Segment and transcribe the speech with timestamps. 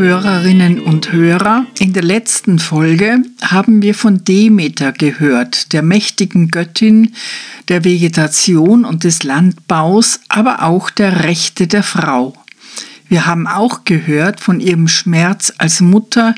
[0.00, 7.12] Hörerinnen und Hörer, in der letzten Folge haben wir von Demeter gehört, der mächtigen Göttin
[7.68, 12.32] der Vegetation und des Landbaus, aber auch der Rechte der Frau.
[13.10, 16.34] Wir haben auch gehört von ihrem Schmerz als Mutter,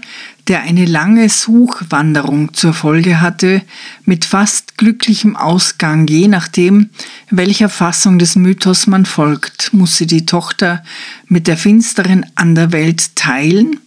[0.53, 3.62] der eine lange Suchwanderung zur Folge hatte,
[4.05, 6.91] mit fast glücklichem Ausgang, je nachdem,
[7.31, 10.84] welcher Fassung des Mythos man folgt, muss sie die Tochter
[11.27, 13.80] mit der finsteren Anderwelt teilen.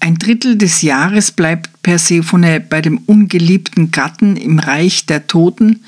[0.00, 5.84] Ein Drittel des Jahres bleibt Persephone bei dem ungeliebten Gatten im Reich der Toten.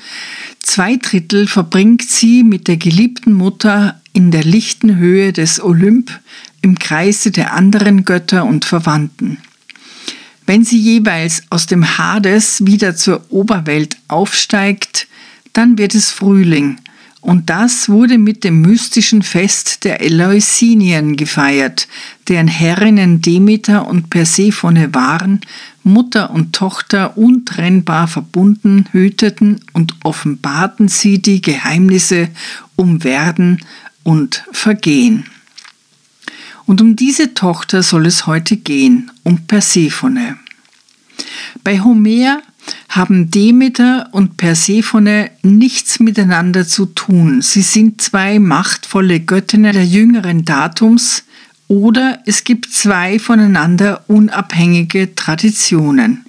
[0.61, 6.21] Zwei Drittel verbringt sie mit der geliebten Mutter in der lichten Höhe des Olymp
[6.61, 9.37] im Kreise der anderen Götter und Verwandten.
[10.51, 15.07] Wenn sie jeweils aus dem Hades wieder zur Oberwelt aufsteigt,
[15.53, 16.75] dann wird es Frühling.
[17.21, 21.87] Und das wurde mit dem mystischen Fest der Eleusinien gefeiert,
[22.27, 25.39] deren Herrinnen Demeter und Persephone waren,
[25.83, 32.27] Mutter und Tochter untrennbar verbunden, hüteten und offenbarten sie die Geheimnisse
[32.75, 33.63] um Werden
[34.03, 35.23] und Vergehen.
[36.65, 40.40] Und um diese Tochter soll es heute gehen, um Persephone.
[41.63, 42.41] Bei Homer
[42.89, 47.41] haben Demeter und Persephone nichts miteinander zu tun.
[47.41, 51.23] Sie sind zwei machtvolle Göttinnen der jüngeren Datums
[51.67, 56.25] oder es gibt zwei voneinander unabhängige Traditionen.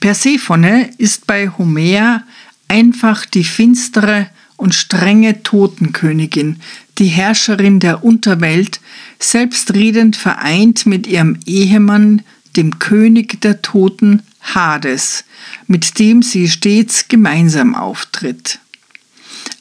[0.00, 2.24] Persephone ist bei Homer
[2.66, 6.56] einfach die finstere und strenge Totenkönigin,
[6.98, 8.80] die Herrscherin der Unterwelt,
[9.20, 12.22] selbstredend vereint mit ihrem Ehemann,
[12.58, 15.24] dem König der Toten Hades,
[15.68, 18.58] mit dem sie stets gemeinsam auftritt.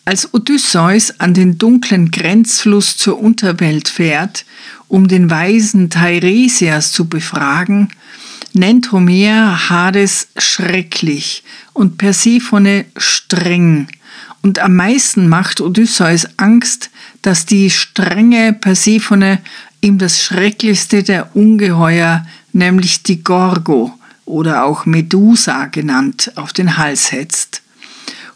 [0.04, 4.46] Als Odysseus an den dunklen Grenzfluss zur Unterwelt fährt,
[4.88, 7.90] um den weisen Teiresias zu befragen,
[8.54, 11.44] nennt Homer Hades schrecklich
[11.74, 13.88] und Persephone streng,
[14.42, 16.90] und am meisten macht Odysseus Angst,
[17.22, 19.40] dass die strenge Persephone
[19.82, 22.26] ihm das schrecklichste der Ungeheuer,
[22.58, 27.62] nämlich die Gorgo oder auch Medusa genannt, auf den Hals hetzt.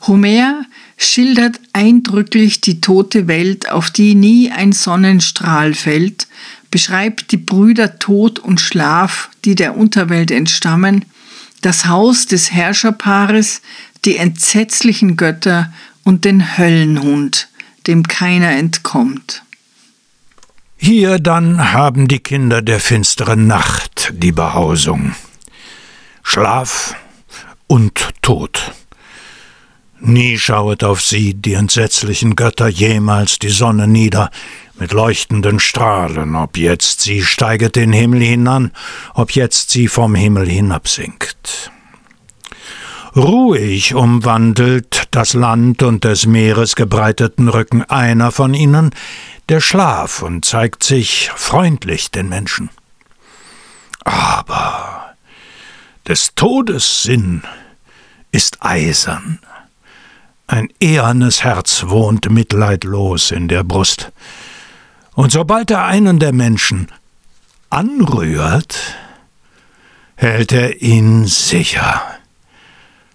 [0.08, 0.66] Homer
[0.98, 6.28] schildert eindrücklich die tote Welt, auf die nie ein Sonnenstrahl fällt,
[6.70, 11.04] beschreibt die Brüder Tod und Schlaf, die der Unterwelt entstammen,
[11.62, 13.62] das Haus des Herrscherpaares,
[14.06, 15.72] die entsetzlichen Götter
[16.04, 17.50] und den Höllenhund,
[17.88, 19.44] dem keiner entkommt.
[20.84, 25.14] Hier dann haben die Kinder der finsteren Nacht die Behausung.
[26.24, 26.96] Schlaf
[27.68, 28.74] und Tod.
[30.00, 34.32] Nie schauet auf sie, die entsetzlichen Götter, jemals die Sonne nieder,
[34.80, 38.72] mit leuchtenden Strahlen, ob jetzt sie steiget den Himmel hinan,
[39.14, 41.72] ob jetzt sie vom Himmel hinabsinkt.
[43.16, 48.92] Ruhig umwandelt das Land und des Meeres gebreiteten Rücken einer von ihnen,
[49.52, 52.70] der Schlaf, und zeigt sich freundlich den Menschen.
[54.06, 55.14] Aber
[56.08, 57.44] des Todes Sinn
[58.32, 59.40] ist eisern.
[60.48, 64.14] Ein ehernes Herz wohnt mitleidlos in der Brust.
[65.16, 66.88] Und sobald er einen der Menschen
[67.70, 68.80] anrührt,
[70.16, 72.02] hält er ihn sicher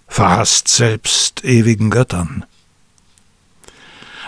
[0.06, 2.44] verhasst selbst ewigen Göttern.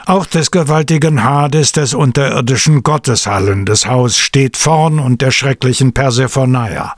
[0.08, 6.96] Auch des gewaltigen Hades des unterirdischen Gotteshallen des Haus steht vorn und der schrecklichen Persephoneia.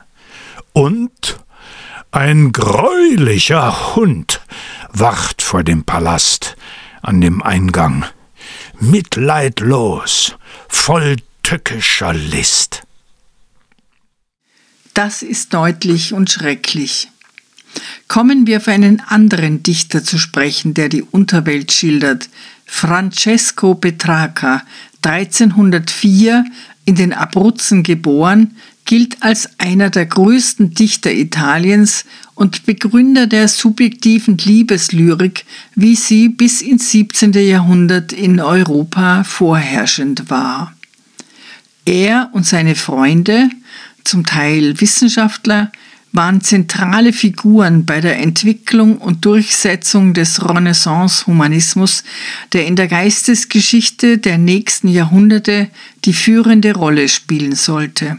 [0.75, 1.41] Und
[2.13, 4.41] ein greulicher Hund
[4.93, 6.57] wacht vor dem Palast
[7.03, 8.05] an dem Eingang,
[8.79, 10.37] mitleidlos,
[10.69, 12.85] voll tückischer List.
[14.95, 17.09] Das ist deutlich und schrecklich.
[18.07, 22.29] Kommen wir auf einen anderen Dichter zu sprechen, der die Unterwelt schildert.
[22.73, 24.63] Francesco Petrarca,
[25.03, 26.45] 1304,
[26.87, 28.57] in den Abruzzen geboren,
[28.87, 35.45] gilt als einer der größten Dichter Italiens und Begründer der subjektiven Liebeslyrik,
[35.75, 37.33] wie sie bis ins 17.
[37.33, 40.75] Jahrhundert in Europa vorherrschend war.
[41.85, 43.51] Er und seine Freunde,
[44.05, 45.71] zum Teil Wissenschaftler,
[46.13, 52.03] waren zentrale Figuren bei der Entwicklung und Durchsetzung des Renaissance-Humanismus,
[52.53, 55.69] der in der Geistesgeschichte der nächsten Jahrhunderte
[56.05, 58.19] die führende Rolle spielen sollte.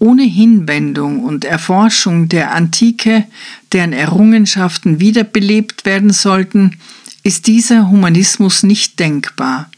[0.00, 3.26] Ohne Hinwendung und Erforschung der Antike,
[3.72, 6.78] deren Errungenschaften wiederbelebt werden sollten,
[7.22, 9.70] ist dieser Humanismus nicht denkbar.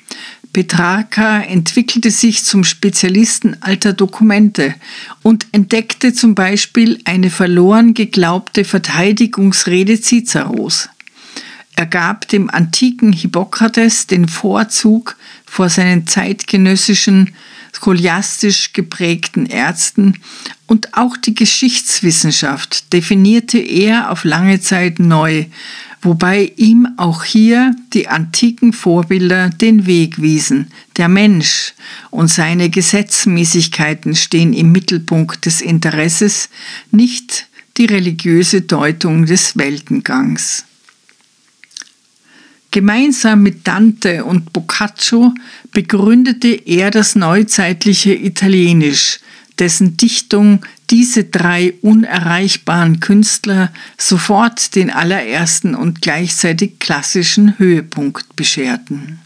[0.53, 4.75] Petrarca entwickelte sich zum Spezialisten alter Dokumente
[5.23, 10.89] und entdeckte zum Beispiel eine verloren geglaubte Verteidigungsrede Ciceros.
[11.77, 15.17] Er gab dem antiken Hippokrates den Vorzug
[15.47, 17.33] vor seinen zeitgenössischen,
[17.73, 20.19] scholastisch geprägten Ärzten
[20.67, 25.47] und auch die Geschichtswissenschaft definierte er auf lange Zeit neu,
[26.03, 30.69] wobei ihm auch hier die antiken Vorbilder den Weg wiesen.
[30.97, 31.75] Der Mensch
[32.11, 36.49] und seine Gesetzmäßigkeiten stehen im Mittelpunkt des Interesses,
[36.91, 40.65] nicht die religiöse Deutung des Weltengangs.
[42.71, 45.35] Gemeinsam mit Dante und Boccaccio
[45.73, 49.19] begründete er das neuzeitliche Italienisch,
[49.61, 59.21] dessen Dichtung diese drei unerreichbaren Künstler sofort den allerersten und gleichzeitig klassischen Höhepunkt bescherten.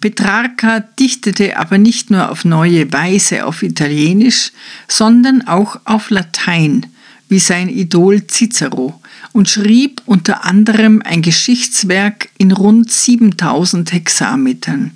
[0.00, 4.52] Petrarca dichtete aber nicht nur auf neue Weise auf Italienisch,
[4.88, 6.86] sondern auch auf Latein,
[7.28, 9.00] wie sein Idol Cicero,
[9.32, 14.92] und schrieb unter anderem ein Geschichtswerk in rund 7000 Hexametern.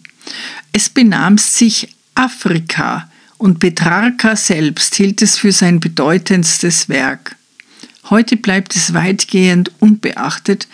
[0.73, 3.08] Es benahm sich Afrika,
[3.39, 7.37] und Petrarca selbst hielt es für sein bedeutendstes Werk.
[8.11, 10.67] Heute bleibt es weitgehend unbeachtet,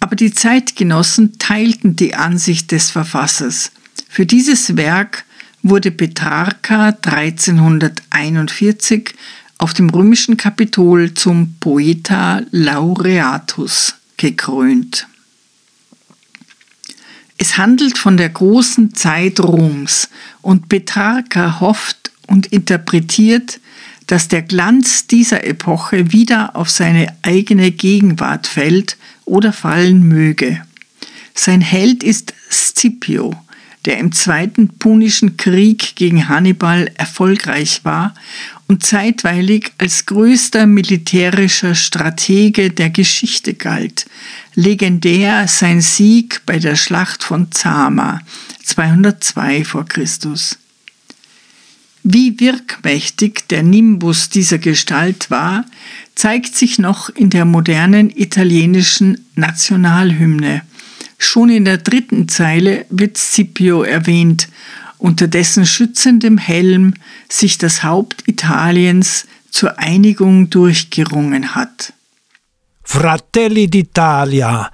[0.00, 3.70] aber die Zeitgenossen teilten die Ansicht des Verfassers.
[4.08, 5.24] Für dieses Werk
[5.62, 9.14] wurde Petrarca 1341
[9.58, 15.06] auf dem römischen Kapitol zum Poeta Laureatus gekrönt.
[17.42, 20.10] Es handelt von der großen Zeit Roms
[20.42, 23.60] und Petrarca hofft, und interpretiert,
[24.06, 30.62] dass der Glanz dieser Epoche wieder auf seine eigene Gegenwart fällt oder fallen möge.
[31.34, 33.34] Sein Held ist Scipio,
[33.84, 38.14] der im Zweiten Punischen Krieg gegen Hannibal erfolgreich war
[38.68, 44.06] und zeitweilig als größter militärischer Stratege der Geschichte galt.
[44.60, 48.20] Legendär sein Sieg bei der Schlacht von Zama
[48.62, 50.58] 202 vor Christus.
[52.02, 55.64] Wie wirkmächtig der Nimbus dieser Gestalt war,
[56.14, 60.60] zeigt sich noch in der modernen italienischen Nationalhymne.
[61.16, 64.48] Schon in der dritten Zeile wird Scipio erwähnt,
[64.98, 66.92] unter dessen schützendem Helm
[67.30, 71.94] sich das Haupt Italiens zur Einigung durchgerungen hat.
[72.82, 74.70] Fratelli d'Italia,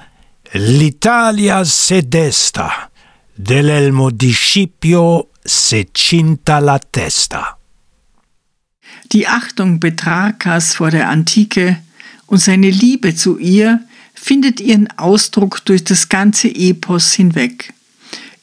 [0.52, 2.90] l'Italia sedesta,
[3.34, 7.58] dell'elmo di Scipio se cinta la testa.
[9.12, 11.82] Die Achtung Petrarkas vor der Antike
[12.26, 13.80] und seine Liebe zu ihr
[14.14, 17.72] findet ihren Ausdruck durch das ganze Epos hinweg.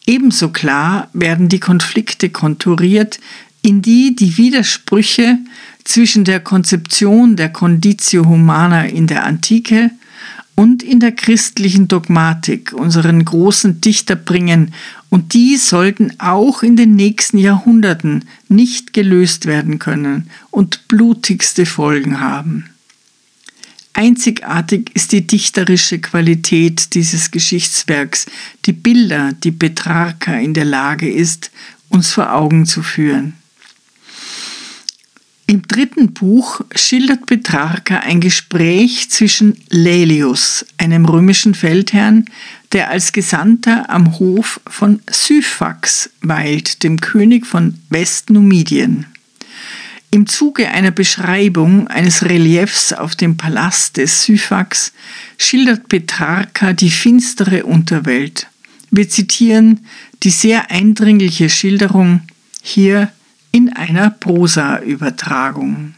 [0.05, 3.19] Ebenso klar werden die Konflikte konturiert,
[3.61, 5.39] in die die Widersprüche
[5.83, 9.91] zwischen der Konzeption der Conditio Humana in der Antike
[10.55, 14.73] und in der christlichen Dogmatik unseren großen Dichter bringen,
[15.09, 22.19] und die sollten auch in den nächsten Jahrhunderten nicht gelöst werden können und blutigste Folgen
[22.19, 22.69] haben.
[23.93, 28.25] Einzigartig ist die dichterische Qualität dieses Geschichtswerks,
[28.65, 31.51] die Bilder, die Petrarca in der Lage ist,
[31.89, 33.33] uns vor Augen zu führen.
[35.45, 42.25] Im dritten Buch schildert Petrarca ein Gespräch zwischen Laelius, einem römischen Feldherrn,
[42.71, 49.05] der als Gesandter am Hof von Syphax weilt, dem König von Westnumidien.
[50.11, 54.93] Im Zuge einer Beschreibung eines Reliefs auf dem Palast des Syphax
[55.37, 58.47] schildert Petrarca die finstere Unterwelt.
[58.91, 59.87] Wir zitieren
[60.21, 62.21] die sehr eindringliche Schilderung
[62.61, 63.11] hier
[63.53, 65.93] in einer Prosa-Übertragung.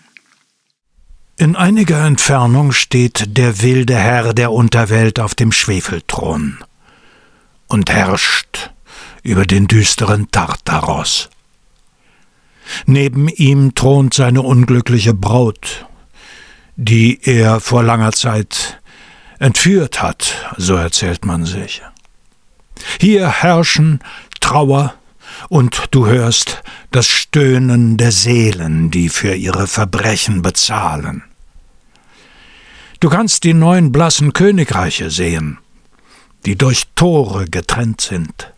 [1.37, 6.59] In einiger Entfernung steht der wilde Herr der Unterwelt auf dem Schwefelthron
[7.67, 8.71] und herrscht
[9.23, 11.29] über den düsteren Tartaros.
[12.85, 15.85] Neben ihm thront seine unglückliche Braut,
[16.75, 18.81] die er vor langer Zeit
[19.39, 21.81] entführt hat, so erzählt man sich.
[22.99, 23.99] Hier herrschen
[24.41, 24.95] Trauer,
[25.49, 31.23] und du hörst das Stöhnen der Seelen, die für ihre Verbrechen bezahlen.
[32.99, 35.59] Du kannst die neuen blassen Königreiche sehen,
[36.45, 38.53] die durch Tore getrennt sind.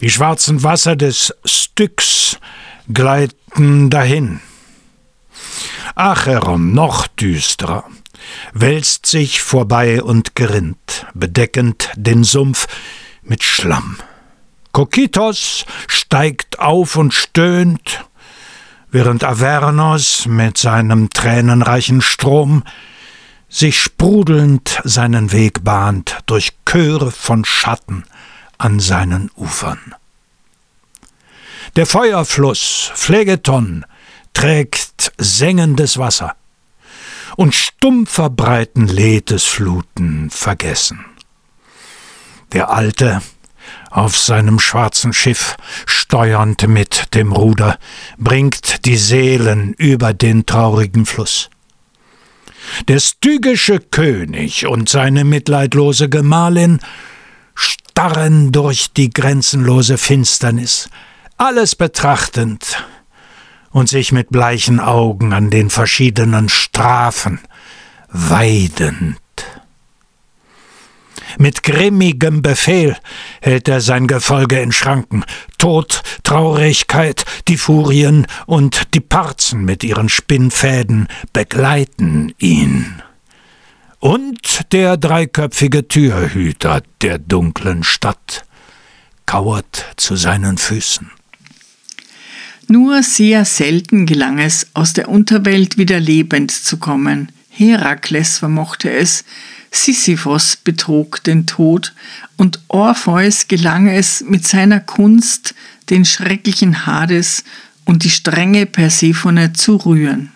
[0.00, 2.38] Die schwarzen Wasser des Styx
[2.92, 4.40] gleiten dahin.
[5.94, 7.84] Acheron, noch düsterer,
[8.52, 12.66] wälzt sich vorbei und gerinnt, bedeckend den Sumpf
[13.22, 13.96] mit Schlamm.
[14.76, 18.04] Kokitos steigt auf und stöhnt,
[18.90, 22.62] während Avernos mit seinem tränenreichen Strom
[23.48, 28.04] sich sprudelnd seinen Weg bahnt durch Chöre von Schatten
[28.58, 29.94] an seinen Ufern.
[31.76, 33.86] Der Feuerfluss Phlegeton
[34.34, 36.36] trägt sengendes Wasser
[37.36, 41.02] und stumpfer Breiten Lethes Fluten vergessen.
[42.52, 43.22] Der Alte,
[43.90, 47.78] auf seinem schwarzen Schiff, steuernd mit dem Ruder,
[48.18, 51.50] bringt die Seelen über den traurigen Fluss.
[52.88, 56.80] Der stygische König und seine mitleidlose Gemahlin
[57.54, 60.90] starren durch die grenzenlose Finsternis,
[61.36, 62.84] alles betrachtend
[63.70, 67.40] und sich mit bleichen Augen an den verschiedenen Strafen
[68.08, 69.16] weidend.
[71.38, 72.96] Mit grimmigem Befehl
[73.40, 75.24] hält er sein Gefolge in Schranken.
[75.58, 83.02] Tod, Traurigkeit, die Furien und die Parzen mit ihren Spinnfäden begleiten ihn.
[83.98, 88.44] Und der dreiköpfige Türhüter der dunklen Stadt
[89.26, 91.10] kauert zu seinen Füßen.
[92.68, 97.30] Nur sehr selten gelang es, aus der Unterwelt wieder lebend zu kommen.
[97.48, 99.24] Herakles vermochte es,
[99.84, 101.94] Sisyphos betrog den Tod
[102.36, 105.54] und Orpheus gelang es mit seiner Kunst,
[105.90, 107.44] den schrecklichen Hades
[107.84, 110.32] und die strenge Persephone zu rühren.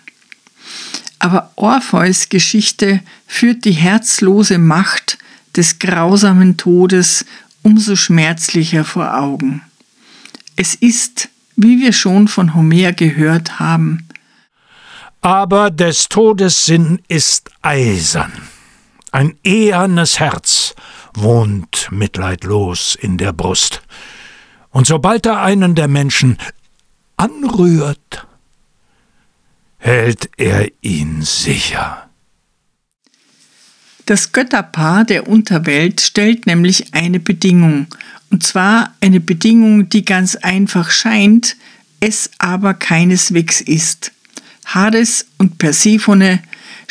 [1.19, 5.17] Aber Orpheus Geschichte führt die herzlose Macht
[5.55, 7.25] des grausamen Todes
[7.61, 9.61] umso schmerzlicher vor Augen.
[10.55, 14.07] Es ist, wie wir schon von Homer gehört haben,
[15.21, 18.31] aber des Todes Sinn ist eisern.
[19.11, 20.73] Ein ehernes Herz
[21.13, 23.81] wohnt mitleidlos in der Brust.
[24.69, 26.37] Und sobald er einen der Menschen
[27.17, 28.25] anrührt,
[29.77, 32.09] hält er ihn sicher.
[34.05, 37.87] Das Götterpaar der Unterwelt stellt nämlich eine Bedingung,
[38.29, 41.57] und zwar eine Bedingung, die ganz einfach scheint,
[41.99, 44.13] es aber keineswegs ist.
[44.65, 46.39] Hades und Persephone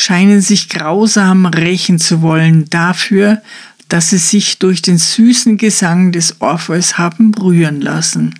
[0.01, 3.43] scheinen sich grausam rächen zu wollen dafür,
[3.89, 8.35] dass sie sich durch den süßen Gesang des Orpheus haben rühren lassen.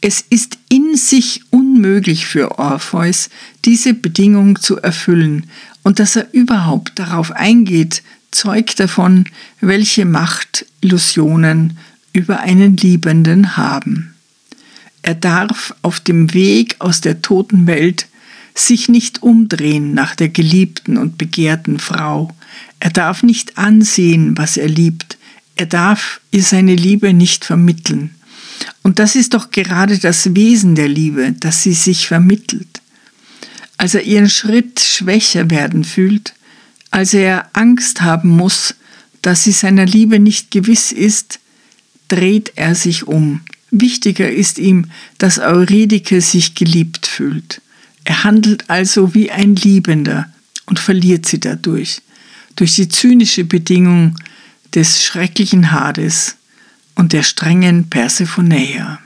[0.00, 3.30] Es ist in sich unmöglich für Orpheus,
[3.64, 5.50] diese Bedingung zu erfüllen,
[5.82, 9.24] und dass er überhaupt darauf eingeht, zeugt davon,
[9.60, 11.78] welche Macht Illusionen
[12.12, 14.14] über einen Liebenden haben.
[15.02, 18.06] Er darf auf dem Weg aus der toten Welt
[18.58, 22.30] sich nicht umdrehen nach der geliebten und begehrten Frau.
[22.80, 25.18] Er darf nicht ansehen, was er liebt.
[25.56, 28.14] Er darf ihr seine Liebe nicht vermitteln.
[28.82, 32.80] Und das ist doch gerade das Wesen der Liebe, dass sie sich vermittelt.
[33.76, 36.34] Als er ihren Schritt schwächer werden fühlt,
[36.90, 38.74] als er Angst haben muss,
[39.22, 41.38] dass sie seiner Liebe nicht gewiss ist,
[42.08, 43.40] dreht er sich um.
[43.70, 44.86] Wichtiger ist ihm,
[45.18, 47.60] dass Eurydike sich geliebt fühlt.
[48.04, 50.32] Er handelt also wie ein Liebender
[50.66, 52.00] und verliert sie dadurch,
[52.56, 54.16] durch die zynische Bedingung
[54.74, 56.36] des schrecklichen Hades
[56.94, 58.98] und der strengen Persephoneia.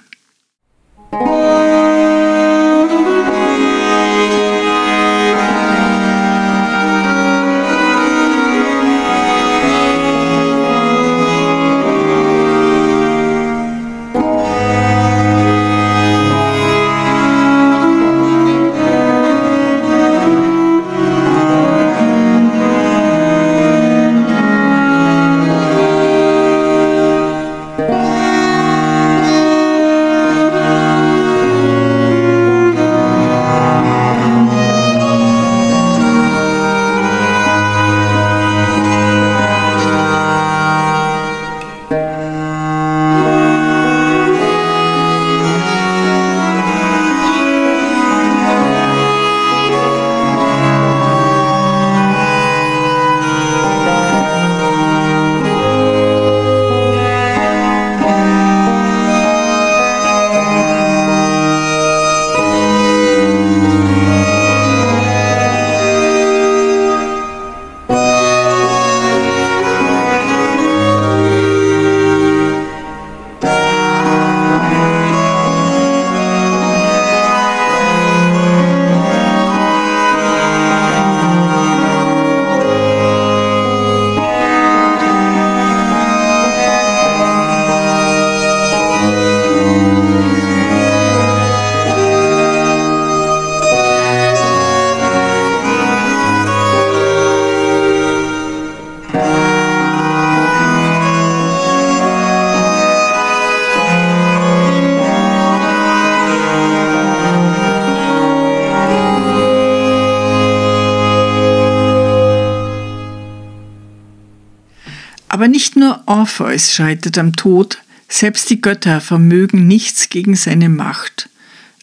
[116.12, 121.30] Orpheus scheitert am Tod, selbst die Götter vermögen nichts gegen seine Macht.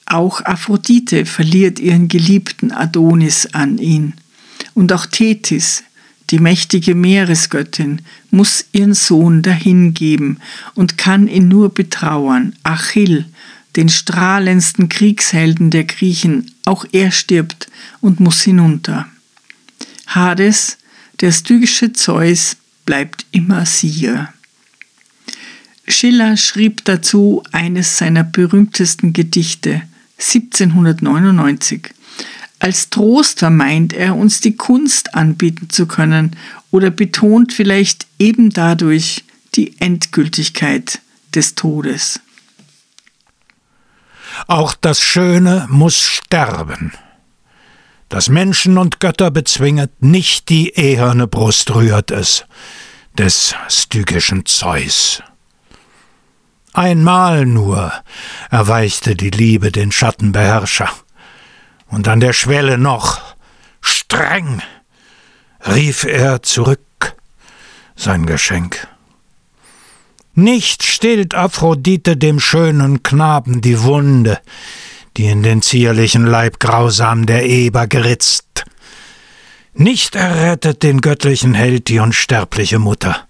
[0.05, 4.13] Auch Aphrodite verliert ihren geliebten Adonis an ihn.
[4.75, 5.83] Und auch Tethys,
[6.29, 10.37] die mächtige Meeresgöttin, muss ihren Sohn dahingeben
[10.75, 12.55] und kann ihn nur betrauern.
[12.61, 13.25] Achill,
[13.77, 17.67] den strahlendsten Kriegshelden der Griechen, auch er stirbt
[17.99, 19.07] und muss hinunter.
[20.05, 20.77] Hades,
[21.19, 22.57] der stygische Zeus,
[22.89, 24.33] bleibt immer Sieger.
[25.87, 29.83] Schiller schrieb dazu eines seiner berühmtesten Gedichte
[30.17, 31.93] 1799.
[32.57, 36.35] Als Trost vermeint er, uns die Kunst anbieten zu können
[36.71, 40.99] oder betont vielleicht eben dadurch die Endgültigkeit
[41.35, 42.19] des Todes.
[44.47, 46.91] Auch das Schöne muss sterben.
[48.09, 52.45] Das Menschen und Götter bezwinget, nicht die eherne Brust rührt es,
[53.19, 55.21] des stygischen Zeus.
[56.71, 57.91] Einmal nur
[58.49, 60.89] erweichte die Liebe den Schattenbeherrscher,
[61.87, 63.35] und an der Schwelle noch,
[63.81, 64.61] streng,
[65.67, 66.79] rief er zurück
[67.97, 68.87] sein Geschenk.
[70.33, 74.39] Nicht stillt Aphrodite dem schönen Knaben die Wunde,
[75.17, 78.48] die in den zierlichen Leib grausam der Eber geritzt.
[79.79, 83.25] Nicht errettet den göttlichen Held die unsterbliche Mutter.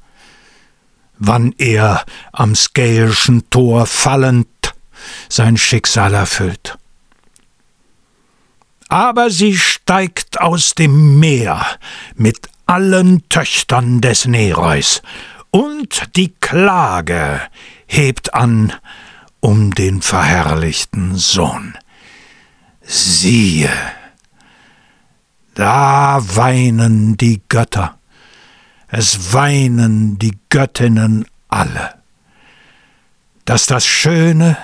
[1.19, 4.47] Wann er am skäischen Tor fallend
[5.29, 6.79] sein Schicksal erfüllt.
[8.88, 11.63] Aber sie steigt aus dem Meer
[12.15, 15.03] mit allen Töchtern des Nereus
[15.51, 17.41] und die Klage
[17.85, 18.73] hebt an
[19.39, 21.77] um den verherrlichten Sohn.
[22.81, 23.69] Siehe,
[25.60, 28.00] da weinen die Götter,
[28.88, 31.95] es weinen die Göttinnen alle,
[33.43, 34.56] dass das Schöne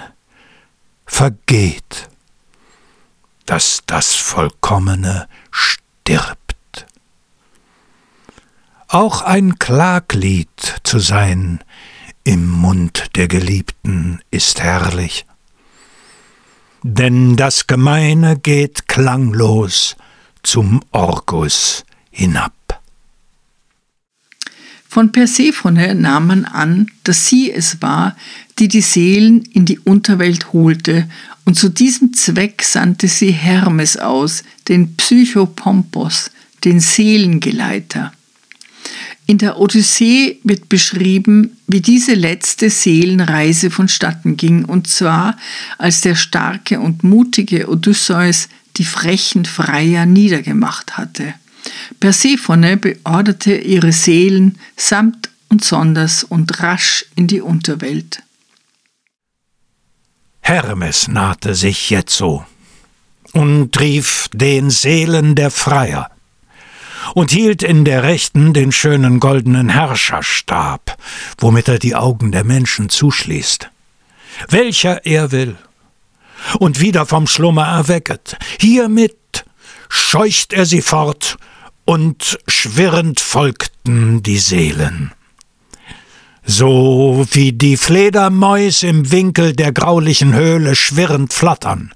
[1.05, 2.07] vergeht,
[3.45, 6.85] dass das Vollkommene stirbt.
[8.87, 11.61] Auch ein Klaglied zu sein
[12.23, 15.25] im Mund der Geliebten ist herrlich.
[16.83, 19.97] Denn das Gemeine geht klanglos
[20.45, 22.53] zum Orkus hinab.
[24.87, 28.15] Von Persephone nahm man an, dass sie es war,
[28.59, 31.09] die die Seelen in die Unterwelt holte,
[31.43, 36.31] und zu diesem Zweck sandte sie Hermes aus, den Psychopompos,
[36.63, 38.13] den Seelengeleiter.
[39.27, 45.35] In der Odyssee wird beschrieben, wie diese letzte Seelenreise vonstatten ging, und zwar
[45.79, 51.33] als der starke und mutige Odysseus die frechen Freier niedergemacht hatte.
[51.99, 58.21] Persephone beorderte ihre Seelen samt und sonders und rasch in die Unterwelt.
[60.41, 62.45] Hermes nahte sich jetzo
[63.33, 66.14] und rief den Seelen der Freier
[67.13, 70.97] und hielt in der rechten den schönen goldenen Herrscherstab,
[71.37, 73.69] womit er die Augen der Menschen zuschließt.
[74.49, 75.55] Welcher er will,
[76.59, 79.45] und wieder vom Schlummer erwecket, hiermit
[79.89, 81.37] scheucht er sie fort,
[81.85, 85.11] und schwirrend folgten die Seelen.
[86.43, 91.93] So wie die Fledermäus im Winkel der graulichen Höhle schwirrend flattern,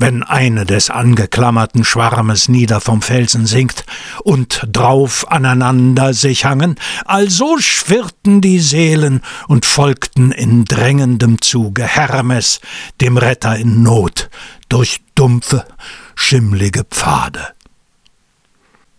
[0.00, 3.84] wenn eine des angeklammerten Schwarmes nieder vom Felsen sinkt
[4.24, 12.60] und drauf aneinander sich hangen, also schwirrten die Seelen und folgten in drängendem Zuge Hermes,
[13.02, 14.30] dem Retter in Not,
[14.70, 15.66] durch dumpfe,
[16.14, 17.48] schimmlige Pfade.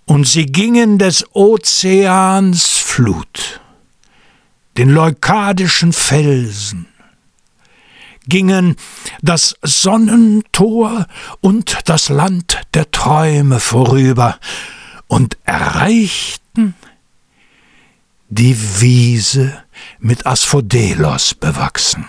[0.06, 3.60] Und sie gingen des Ozeans Flut,
[4.78, 6.91] den leukadischen Felsen,
[8.28, 8.76] gingen
[9.22, 11.08] das Sonnentor
[11.42, 14.40] und das Land der Träume vorüber
[15.08, 16.76] und erreichten
[18.30, 19.64] die Wiese
[20.00, 22.06] mit Asphodelos bewachsen,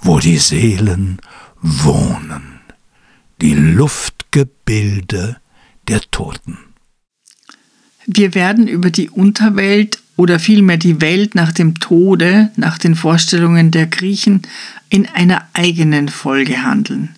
[0.00, 1.18] wo die Seelen
[1.60, 2.60] wohnen,
[3.42, 5.36] die Luftgebilde
[5.86, 6.58] der Toten.
[8.06, 13.70] Wir werden über die Unterwelt oder vielmehr die Welt nach dem Tode, nach den Vorstellungen
[13.70, 14.42] der Griechen,
[14.90, 17.08] in einer eigenen Folge handeln.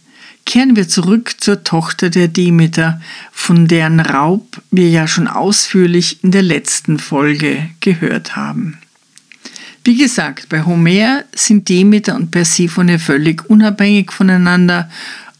[0.46, 3.00] Kehren wir zurück zur Tochter der Demeter,
[3.32, 8.78] von deren Raub wir ja schon ausführlich in der letzten Folge gehört haben.
[9.82, 14.88] Wie gesagt, bei Homer sind Demeter und Persephone völlig unabhängig voneinander,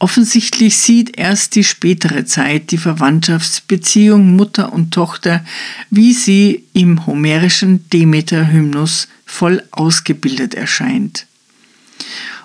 [0.03, 5.45] Offensichtlich sieht erst die spätere Zeit die Verwandtschaftsbeziehung Mutter und Tochter,
[5.91, 11.27] wie sie im homerischen Demeter-Hymnus voll ausgebildet erscheint.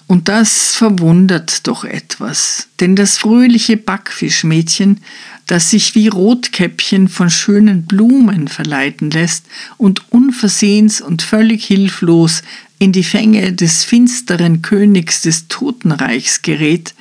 [0.05, 5.01] Und das verwundert doch etwas, denn das fröhliche Backfischmädchen,
[5.47, 12.43] das sich wie Rotkäppchen von schönen Blumen verleiten lässt und unversehens und völlig hilflos
[12.79, 16.93] in die Fänge des finsteren Königs des Totenreichs gerät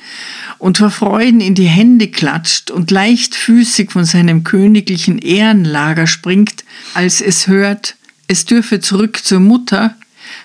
[0.57, 6.63] und vor Freuden in die Hände klatscht und leichtfüßig von seinem königlichen Ehrenlager springt,
[6.93, 7.95] als es hört,
[8.27, 9.95] es dürfe zurück zur Mutter,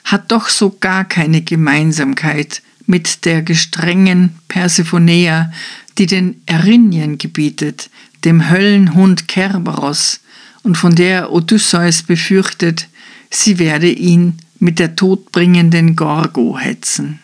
[0.05, 5.53] hat doch so gar keine Gemeinsamkeit mit der gestrengen Persephonea,
[5.99, 7.91] die den Erinien gebietet,
[8.25, 10.21] dem Höllenhund Kerberos,
[10.63, 12.89] und von der Odysseus befürchtet,
[13.31, 17.19] sie werde ihn mit der todbringenden Gorgo hetzen.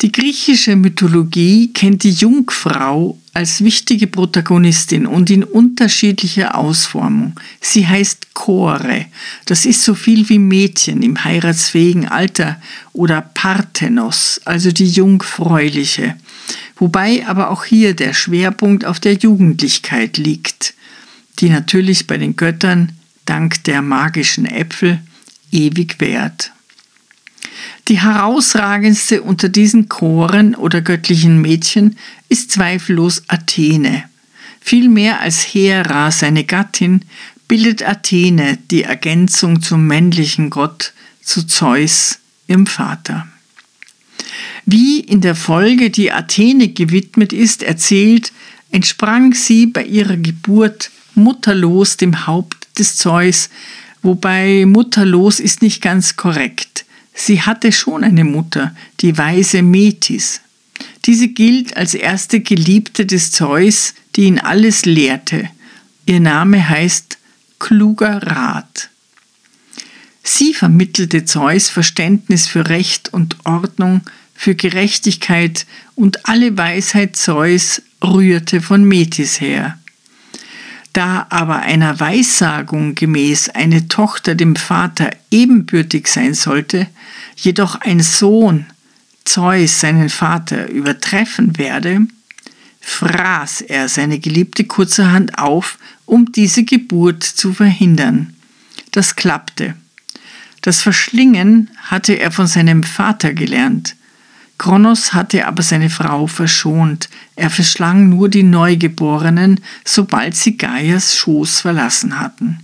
[0.00, 7.38] Die griechische Mythologie kennt die Jungfrau als wichtige Protagonistin und in unterschiedlicher Ausformung.
[7.60, 9.06] Sie heißt Chore,
[9.46, 12.60] das ist so viel wie Mädchen im heiratsfähigen Alter
[12.92, 16.16] oder Parthenos, also die Jungfräuliche,
[16.76, 20.74] wobei aber auch hier der Schwerpunkt auf der Jugendlichkeit liegt,
[21.38, 22.90] die natürlich bei den Göttern
[23.30, 25.00] dank der magischen Äpfel
[25.52, 26.50] ewig währt.
[27.86, 31.96] Die herausragendste unter diesen Choren oder göttlichen Mädchen
[32.28, 34.02] ist zweifellos Athene.
[34.60, 37.02] Viel mehr als Hera, seine Gattin,
[37.46, 43.28] bildet Athene die Ergänzung zum männlichen Gott, zu Zeus, ihrem Vater.
[44.66, 48.32] Wie in der Folge, die Athene gewidmet ist, erzählt,
[48.72, 53.50] entsprang sie bei ihrer Geburt mutterlos dem Haupt des Zeus,
[54.02, 56.84] wobei mutterlos ist nicht ganz korrekt.
[57.14, 60.40] Sie hatte schon eine Mutter, die weise Metis.
[61.04, 65.48] Diese gilt als erste Geliebte des Zeus, die ihn alles lehrte.
[66.06, 67.18] Ihr Name heißt
[67.58, 68.88] Kluger Rat.
[70.22, 74.02] Sie vermittelte Zeus Verständnis für Recht und Ordnung,
[74.34, 79.78] für Gerechtigkeit und alle Weisheit Zeus rührte von Metis her.
[80.92, 86.86] Da aber einer Weissagung gemäß eine Tochter dem Vater ebenbürtig sein sollte,
[87.36, 88.66] jedoch ein Sohn
[89.24, 92.00] Zeus seinen Vater übertreffen werde,
[92.80, 98.34] fraß er seine Geliebte kurzerhand auf, um diese Geburt zu verhindern.
[98.90, 99.74] Das klappte.
[100.62, 103.94] Das Verschlingen hatte er von seinem Vater gelernt.
[104.60, 107.08] Kronos hatte aber seine Frau verschont.
[107.34, 112.58] Er verschlang nur die Neugeborenen, sobald sie Gaias Schoß verlassen hatten.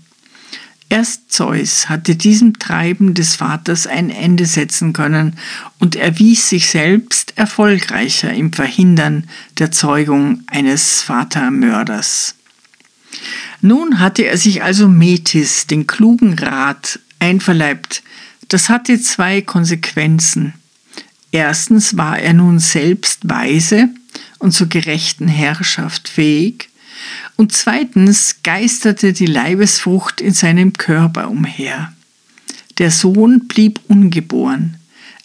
[0.90, 5.38] Erst Zeus hatte diesem Treiben des Vaters ein Ende setzen können
[5.78, 9.24] und erwies sich selbst erfolgreicher im Verhindern
[9.56, 12.34] der Zeugung eines Vatermörders.
[13.62, 18.02] Nun hatte er sich also Metis, den klugen Rat, einverleibt.
[18.48, 20.52] Das hatte zwei Konsequenzen.
[21.32, 23.88] Erstens war er nun selbst weise
[24.38, 26.70] und zur gerechten Herrschaft fähig,
[27.36, 31.92] und zweitens geisterte die Leibesfrucht in seinem Körper umher.
[32.78, 34.76] Der Sohn blieb ungeboren,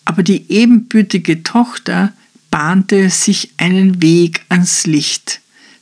[0.05, 2.13] aber die ebenbürtige Tochter
[2.49, 5.39] bahnte sich einen Weg ans Licht.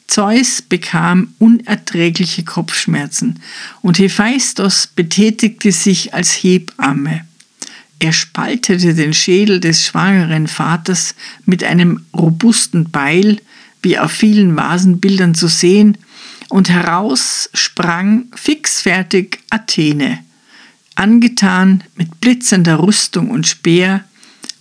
[0.07, 3.39] Zeus bekam unerträgliche Kopfschmerzen
[3.81, 7.25] und Hephaistos betätigte sich als Hebamme.
[7.99, 13.41] Er spaltete den Schädel des schwangeren Vaters mit einem robusten Beil,
[13.81, 15.97] wie auf vielen Vasenbildern zu sehen,
[16.47, 20.19] und heraus sprang fixfertig Athene,
[20.95, 24.03] angetan mit blitzender Rüstung und Speer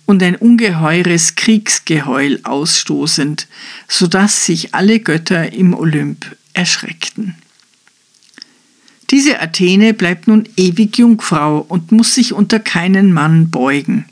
[0.05, 3.47] und ein ungeheures Kriegsgeheul ausstoßend,
[3.87, 7.35] so dass sich alle Götter im Olymp erschreckten.
[9.11, 14.05] Diese Athene bleibt nun ewig Jungfrau und muss sich unter keinen Mann beugen.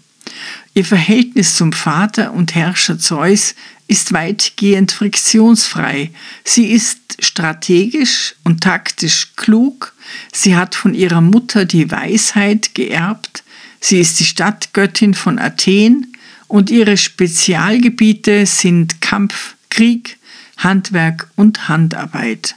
[0.74, 3.56] Ihr Verhältnis zum Vater und Herrscher Zeus
[3.88, 6.12] ist weitgehend friktionsfrei.
[6.44, 9.94] Sie ist strategisch und taktisch klug.
[10.32, 13.44] Sie hat von ihrer Mutter die Weisheit geerbt.
[13.80, 16.16] Sie ist die Stadtgöttin von Athen
[16.48, 20.18] und ihre Spezialgebiete sind Kampf, Krieg,
[20.58, 22.56] Handwerk und Handarbeit.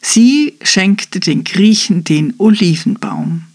[0.00, 3.46] Sie schenkte den Griechen den Olivenbaum.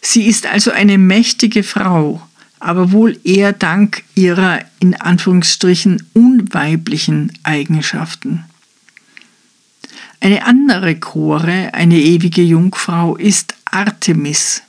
[0.00, 2.22] Sie ist also eine mächtige Frau,
[2.60, 8.44] aber wohl eher dank ihrer in Anführungsstrichen unweiblichen Eigenschaften.
[10.20, 14.62] Eine andere Chore, eine ewige Jungfrau, ist Artemis.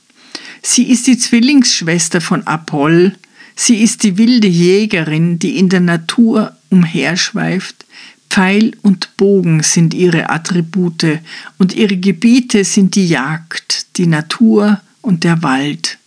[0.62, 3.14] Sie ist die Zwillingsschwester von Apoll,
[3.56, 7.83] Sie ist die wilde Jägerin, die in der Natur umherschweift.
[8.30, 11.20] Pfeil und Bogen sind ihre Attribute
[11.58, 15.98] und ihre Gebiete sind die Jagd, die Natur und der Wald.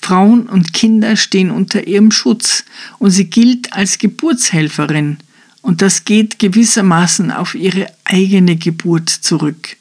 [0.00, 2.64] Frauen und Kinder stehen unter ihrem Schutz
[2.98, 5.18] und sie gilt als Geburtshelferin
[5.62, 9.76] und das geht gewissermaßen auf ihre eigene Geburt zurück.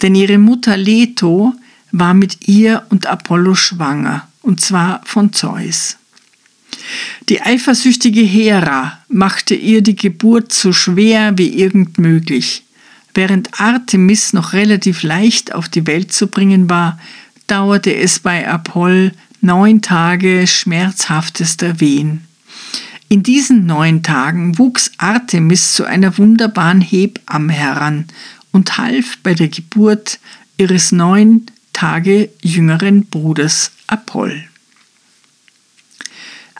[0.00, 1.54] Denn ihre Mutter Leto
[1.92, 5.98] war mit ihr und Apollo schwanger, und zwar von Zeus.
[7.28, 12.64] Die eifersüchtige Hera machte ihr die Geburt so schwer wie irgend möglich.
[13.14, 16.98] Während Artemis noch relativ leicht auf die Welt zu bringen war,
[17.46, 22.22] dauerte es bei Apoll neun Tage schmerzhaftester Wehen.
[23.08, 28.06] In diesen neun Tagen wuchs Artemis zu einer wunderbaren Hebamme heran
[28.52, 30.18] und half bei der Geburt
[30.56, 34.44] ihres neun Tage jüngeren Bruders Apoll.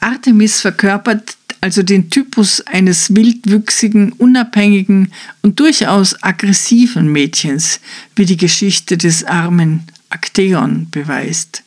[0.03, 5.13] Artemis verkörpert also den Typus eines wildwüchsigen, unabhängigen
[5.43, 7.81] und durchaus aggressiven Mädchens,
[8.17, 11.63] wie die Geschichte des armen Akteon beweist.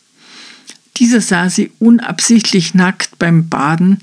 [0.97, 3.99] Dieser sah sie unabsichtlich nackt beim Baden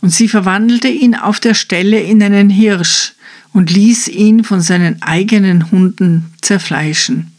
[0.00, 3.14] und sie verwandelte ihn auf der Stelle in einen Hirsch
[3.52, 7.32] und ließ ihn von seinen eigenen Hunden zerfleischen.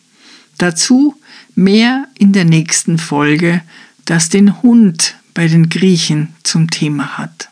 [0.57, 1.15] Dazu
[1.55, 3.62] mehr in der nächsten Folge,
[4.05, 7.50] das den Hund bei den Griechen zum Thema hat.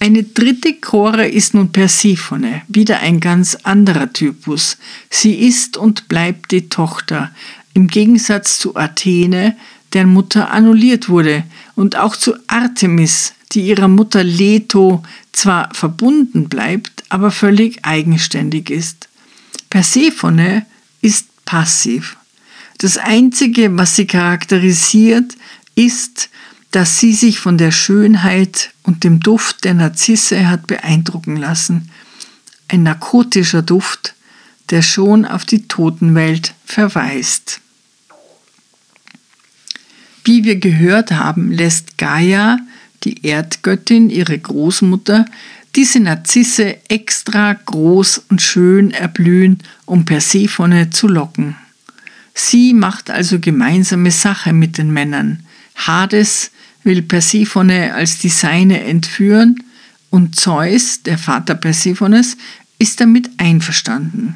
[0.00, 4.78] Eine dritte Chore ist nun Persephone, wieder ein ganz anderer Typus.
[5.10, 7.30] Sie ist und bleibt die Tochter,
[7.72, 9.56] im Gegensatz zu Athene,
[9.92, 11.44] deren Mutter annulliert wurde,
[11.76, 19.08] und auch zu Artemis, die ihrer Mutter Leto zwar verbunden bleibt, aber völlig eigenständig ist.
[19.70, 20.66] Persephone
[21.00, 22.16] ist passiv.
[22.78, 25.36] Das Einzige, was sie charakterisiert,
[25.78, 26.28] ist,
[26.72, 31.90] dass sie sich von der Schönheit und dem Duft der Narzisse hat beeindrucken lassen.
[32.66, 34.14] Ein narkotischer Duft,
[34.70, 37.60] der schon auf die Totenwelt verweist.
[40.24, 42.58] Wie wir gehört haben, lässt Gaia,
[43.04, 45.24] die Erdgöttin, ihre Großmutter,
[45.74, 51.56] diese Narzisse extra groß und schön erblühen, um Persephone zu locken.
[52.34, 55.44] Sie macht also gemeinsame Sache mit den Männern.
[55.86, 56.50] Hades
[56.84, 59.62] will Persephone als die Seine entführen
[60.10, 62.36] und Zeus, der Vater Persephones,
[62.78, 64.34] ist damit einverstanden.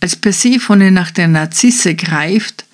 [0.00, 2.64] Als Persephone nach der Narzisse greift,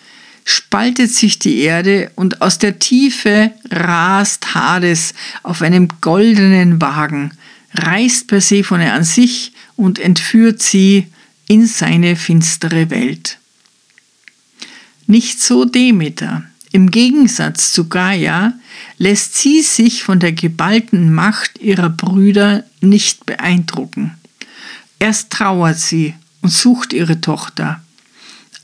[0.44, 7.32] spaltet sich die Erde und aus der Tiefe rast Hades auf einem goldenen Wagen,
[7.74, 11.06] reißt Persephone an sich und entführt sie
[11.46, 13.38] in seine finstere Welt.
[15.06, 16.44] Nicht so Demeter.
[16.72, 18.54] Im Gegensatz zu Gaia
[18.96, 24.14] lässt sie sich von der geballten Macht ihrer Brüder nicht beeindrucken.
[24.98, 27.82] Erst trauert sie und sucht ihre Tochter.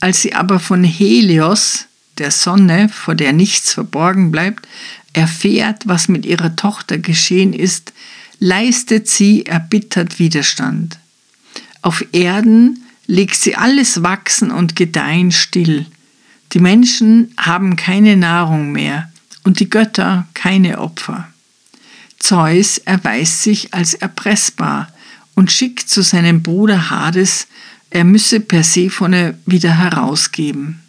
[0.00, 1.84] Als sie aber von Helios,
[2.16, 4.66] der Sonne, vor der nichts verborgen bleibt,
[5.12, 7.92] erfährt, was mit ihrer Tochter geschehen ist,
[8.40, 10.98] leistet sie erbittert Widerstand.
[11.82, 15.86] Auf Erden legt sie alles Wachsen und Gedeihen still.
[16.52, 19.10] Die Menschen haben keine Nahrung mehr
[19.44, 21.28] und die Götter keine Opfer.
[22.18, 24.88] Zeus erweist sich als erpressbar
[25.34, 27.46] und schickt zu seinem Bruder Hades
[27.90, 30.80] er müsse Persephone wieder herausgeben.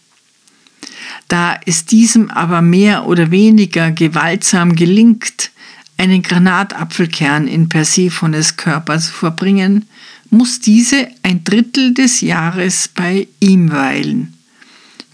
[1.28, 5.52] Da es diesem aber mehr oder weniger gewaltsam gelingt,
[5.98, 9.86] einen Granatapfelkern in Persephones Körper zu verbringen,
[10.30, 14.34] muss diese ein Drittel des Jahres bei ihm weilen.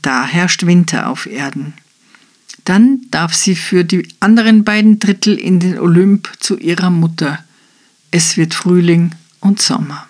[0.05, 1.73] Da herrscht Winter auf Erden.
[2.63, 7.43] Dann darf sie für die anderen beiden Drittel in den Olymp zu ihrer Mutter.
[8.11, 10.05] Es wird Frühling und Sommer.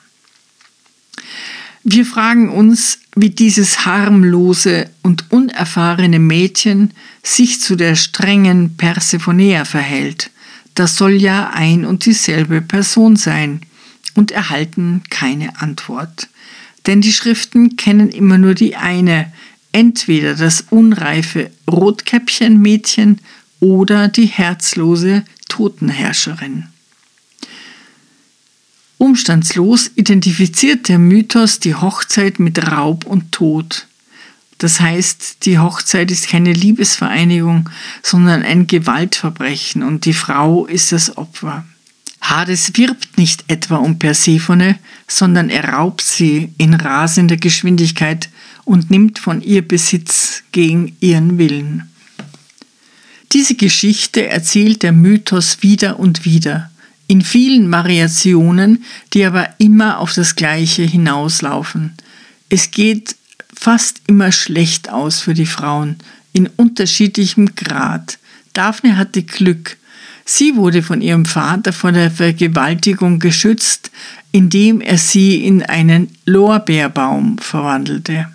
[1.85, 6.91] Wir fragen uns, wie dieses harmlose und unerfahrene Mädchen
[7.23, 10.29] sich zu der strengen Persephonea verhält.
[10.73, 13.61] Das soll ja ein und dieselbe Person sein
[14.13, 16.27] und erhalten keine Antwort.
[16.85, 19.31] Denn die Schriften kennen immer nur die eine,
[19.75, 23.19] entweder das unreife Rotkäppchenmädchen
[23.59, 26.67] oder die herzlose Totenherrscherin.
[28.97, 33.87] Umstandslos identifiziert der Mythos die Hochzeit mit Raub und Tod.
[34.59, 37.69] Das heißt, die Hochzeit ist keine Liebesvereinigung,
[38.01, 41.65] sondern ein Gewaltverbrechen und die Frau ist das Opfer.
[42.21, 48.29] Hades wirbt nicht etwa um Persephone, sondern er raubt sie in rasender Geschwindigkeit
[48.65, 51.89] und nimmt von ihr Besitz gegen ihren Willen.
[53.31, 56.71] Diese Geschichte erzählt der Mythos wieder und wieder,
[57.07, 61.93] in vielen Variationen, die aber immer auf das Gleiche hinauslaufen.
[62.49, 63.15] Es geht
[63.53, 65.97] fast immer schlecht aus für die Frauen,
[66.33, 68.17] in unterschiedlichem Grad.
[68.53, 69.77] Daphne hatte Glück.
[70.25, 73.91] Sie wurde von ihrem Vater vor der Vergewaltigung geschützt,
[74.31, 78.27] indem er sie in einen Lorbeerbaum verwandelte.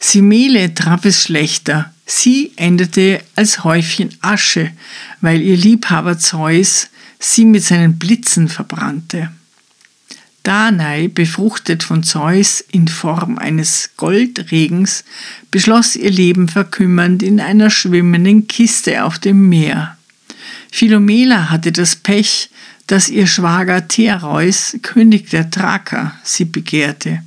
[0.00, 1.92] Simele traf es schlechter.
[2.06, 4.72] Sie endete als Häufchen Asche,
[5.20, 9.30] weil ihr Liebhaber Zeus sie mit seinen Blitzen verbrannte.
[10.42, 15.04] Danae, befruchtet von Zeus in Form eines Goldregens,
[15.50, 19.98] beschloss ihr Leben verkümmernd in einer schwimmenden Kiste auf dem Meer.
[20.72, 22.48] Philomela hatte das Pech,
[22.86, 27.22] dass ihr Schwager Thereus, König der Thraker, sie begehrte.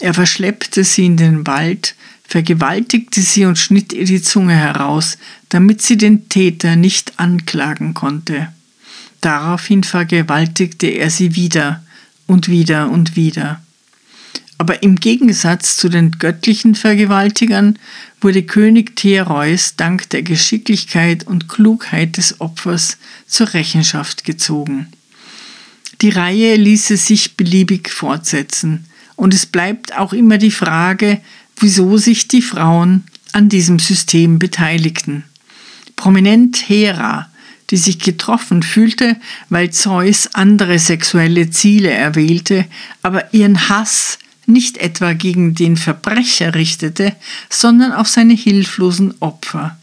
[0.00, 1.94] Er verschleppte sie in den Wald,
[2.26, 8.48] vergewaltigte sie und schnitt ihr die Zunge heraus, damit sie den Täter nicht anklagen konnte.
[9.20, 11.84] Daraufhin vergewaltigte er sie wieder
[12.26, 13.60] und wieder und wieder.
[14.58, 17.78] Aber im Gegensatz zu den göttlichen Vergewaltigern
[18.20, 24.88] wurde König Thereus dank der Geschicklichkeit und Klugheit des Opfers zur Rechenschaft gezogen.
[26.00, 31.20] Die Reihe ließe sich beliebig fortsetzen, und es bleibt auch immer die Frage,
[31.58, 35.24] wieso sich die Frauen an diesem System beteiligten.
[35.96, 37.28] Prominent Hera,
[37.70, 39.16] die sich getroffen fühlte,
[39.48, 42.66] weil Zeus andere sexuelle Ziele erwählte,
[43.02, 47.14] aber ihren Hass nicht etwa gegen den Verbrecher richtete,
[47.48, 49.78] sondern auf seine hilflosen Opfer.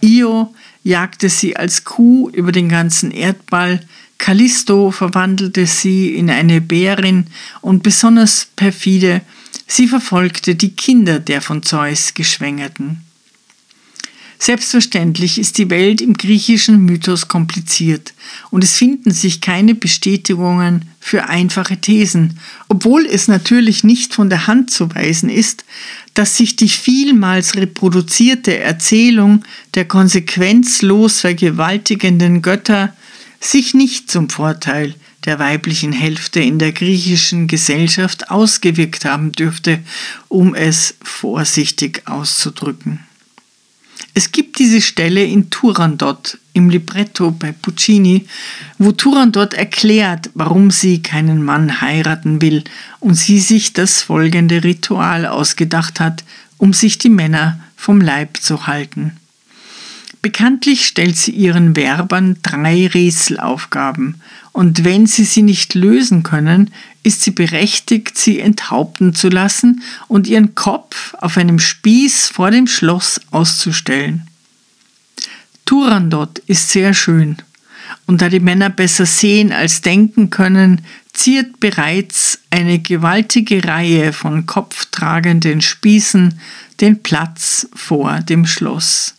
[0.00, 3.80] Io jagte sie als Kuh über den ganzen Erdball,
[4.24, 7.26] Callisto verwandelte sie in eine Bärin
[7.60, 9.20] und besonders perfide
[9.66, 13.00] Sie verfolgte die Kinder der von Zeus Geschwängerten.
[14.38, 18.14] Selbstverständlich ist die Welt im griechischen Mythos kompliziert
[18.50, 24.46] und es finden sich keine Bestätigungen für einfache Thesen, obwohl es natürlich nicht von der
[24.46, 25.66] Hand zu weisen ist,
[26.14, 32.94] dass sich die vielmals reproduzierte Erzählung der konsequenzlos vergewaltigenden Götter
[33.46, 39.80] sich nicht zum Vorteil der weiblichen Hälfte in der griechischen Gesellschaft ausgewirkt haben dürfte,
[40.28, 43.00] um es vorsichtig auszudrücken.
[44.16, 48.26] Es gibt diese Stelle in Turandot im Libretto bei Puccini,
[48.78, 52.62] wo Turandot erklärt, warum sie keinen Mann heiraten will
[53.00, 56.22] und sie sich das folgende Ritual ausgedacht hat,
[56.58, 59.16] um sich die Männer vom Leib zu halten.
[60.24, 66.70] Bekanntlich stellt sie ihren Werbern drei Rätselaufgaben und wenn sie sie nicht lösen können,
[67.02, 72.66] ist sie berechtigt, sie enthaupten zu lassen und ihren Kopf auf einem Spieß vor dem
[72.66, 74.26] Schloss auszustellen.
[75.66, 77.36] Turandot ist sehr schön,
[78.06, 84.46] und da die Männer besser sehen als denken können, ziert bereits eine gewaltige Reihe von
[84.46, 86.40] kopftragenden Spießen
[86.80, 89.14] den Platz vor dem Schloss.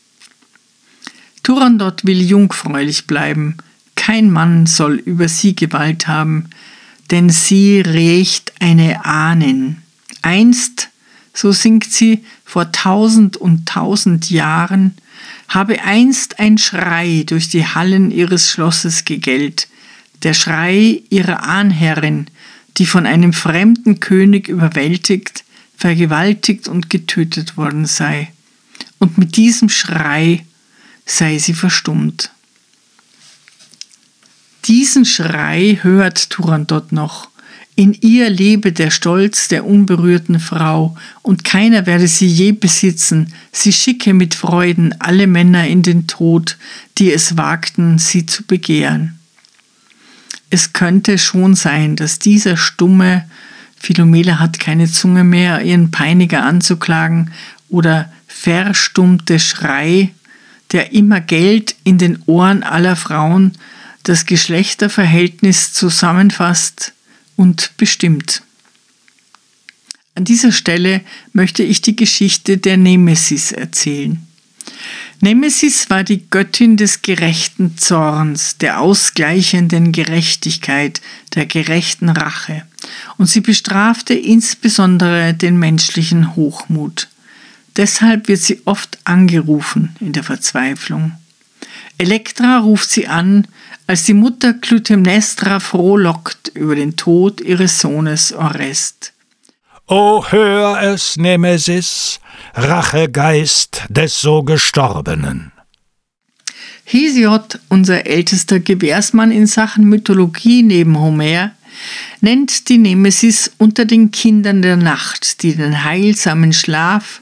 [1.45, 3.57] Turandot will jungfräulich bleiben,
[3.93, 6.49] kein Mann soll über sie Gewalt haben,
[7.11, 9.83] denn sie rächt eine Ahnen.
[10.23, 10.89] Einst,
[11.35, 14.95] so singt sie, vor tausend und tausend Jahren,
[15.47, 19.67] habe einst ein Schrei durch die Hallen ihres Schlosses gegellt,
[20.23, 22.25] der Schrei ihrer Ahnherrin,
[22.77, 25.43] die von einem fremden König überwältigt,
[25.77, 28.31] vergewaltigt und getötet worden sei.
[28.97, 30.43] Und mit diesem Schrei
[31.05, 32.31] sei sie verstummt.
[34.65, 37.29] Diesen Schrei hört Turandot noch.
[37.77, 43.33] In ihr lebe der Stolz der unberührten Frau, und keiner werde sie je besitzen.
[43.51, 46.57] Sie schicke mit Freuden alle Männer in den Tod,
[46.97, 49.19] die es wagten, sie zu begehren.
[50.49, 53.29] Es könnte schon sein, dass dieser stumme,
[53.77, 57.31] Philomela hat keine Zunge mehr, ihren Peiniger anzuklagen,
[57.67, 60.14] oder verstummte Schrei
[60.75, 63.53] der immer Geld in den Ohren aller Frauen
[64.03, 66.91] das Geschlechterverhältnis zusammenfasst
[67.37, 68.41] und bestimmt.
[70.15, 70.99] An dieser Stelle
[71.31, 74.21] möchte ich die Geschichte der Nemesis erzählen.
[75.21, 80.99] Nemesis war die Göttin des gerechten Zorns, der ausgleichenden Gerechtigkeit,
[81.35, 82.63] der gerechten Rache,
[83.17, 87.07] und sie bestrafte insbesondere den menschlichen Hochmut.
[87.77, 91.13] Deshalb wird sie oft angerufen in der Verzweiflung.
[91.97, 93.47] Elektra ruft sie an,
[93.87, 99.13] als die Mutter Clytemnestra frohlockt über den Tod ihres Sohnes Orest.
[99.87, 102.19] O hör es, Nemesis,
[102.55, 105.51] Rachegeist des so Gestorbenen.
[106.85, 111.51] Hesiod, unser ältester Gewährsmann in Sachen Mythologie neben Homer,
[112.21, 117.21] nennt die Nemesis unter den Kindern der Nacht, die den heilsamen Schlaf,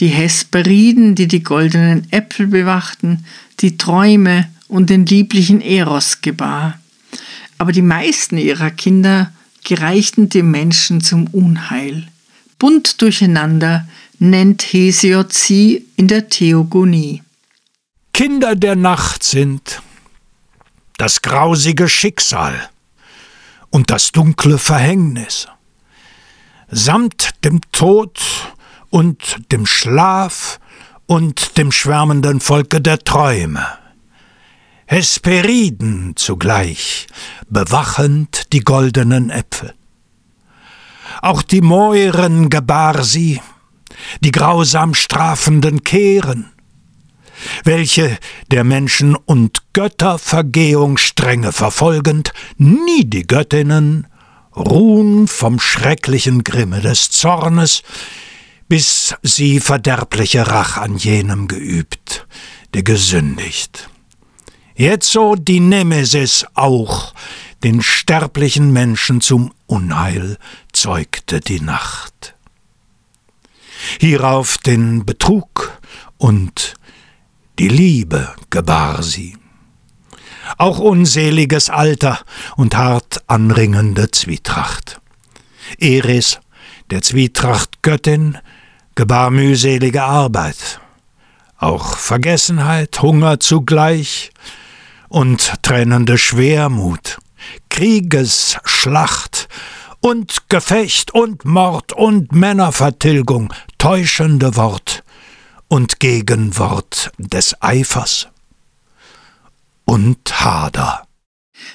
[0.00, 3.24] die Hesperiden, die die goldenen Äpfel bewachten,
[3.60, 6.78] die Träume und den lieblichen Eros gebar.
[7.58, 9.32] Aber die meisten ihrer Kinder
[9.64, 12.06] gereichten dem Menschen zum Unheil.
[12.58, 13.86] Bunt durcheinander
[14.18, 17.22] nennt Hesiod sie in der Theogonie.
[18.12, 19.82] Kinder der Nacht sind
[20.96, 22.70] das grausige Schicksal
[23.70, 25.48] und das dunkle Verhängnis,
[26.70, 28.18] samt dem Tod
[28.90, 30.60] und dem Schlaf
[31.06, 33.66] und dem schwärmenden Volke der Träume.
[34.86, 37.08] Hesperiden zugleich,
[37.48, 39.74] bewachend die goldenen Äpfel.
[41.22, 43.40] Auch die Mäuren gebar sie,
[44.20, 46.52] die grausam strafenden Kehren,
[47.64, 48.16] welche
[48.50, 54.06] der Menschen und Göttervergehung strenge verfolgend, nie die Göttinnen,
[54.56, 57.82] ruhen vom schrecklichen Grimme des Zornes,
[58.68, 62.26] bis sie verderbliche Rach an jenem geübt,
[62.74, 63.88] der gesündigt.
[64.74, 67.14] Jetzo die Nemesis auch
[67.62, 70.36] den sterblichen Menschen zum Unheil
[70.72, 72.34] zeugte die Nacht.
[73.98, 75.72] Hierauf den Betrug
[76.18, 76.74] und
[77.58, 79.36] die Liebe gebar sie.
[80.58, 82.20] Auch unseliges Alter
[82.56, 85.00] und hart anringende Zwietracht.
[85.78, 86.38] Eris,
[86.90, 88.38] der Zwietracht Göttin,
[88.96, 90.80] gebar mühselige Arbeit.
[91.58, 94.32] Auch Vergessenheit, Hunger zugleich,
[95.08, 97.18] und trennende Schwermut,
[97.68, 99.48] Kriegesschlacht
[100.00, 105.04] und Gefecht und Mord und Männervertilgung, täuschende Wort
[105.68, 108.28] und Gegenwort des Eifers
[109.84, 111.05] und Hader.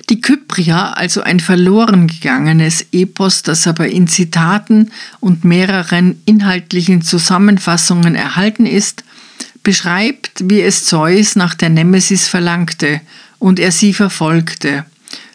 [0.09, 8.15] Die Kypria, also ein verloren gegangenes Epos, das aber in Zitaten und mehreren inhaltlichen Zusammenfassungen
[8.15, 9.03] erhalten ist,
[9.63, 13.01] beschreibt, wie es Zeus nach der Nemesis verlangte
[13.39, 14.86] und er sie verfolgte.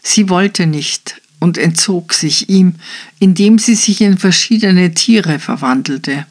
[0.02, 2.74] Sie wollte nicht und entzog sich ihm,
[3.18, 6.26] indem sie sich in verschiedene Tiere verwandelte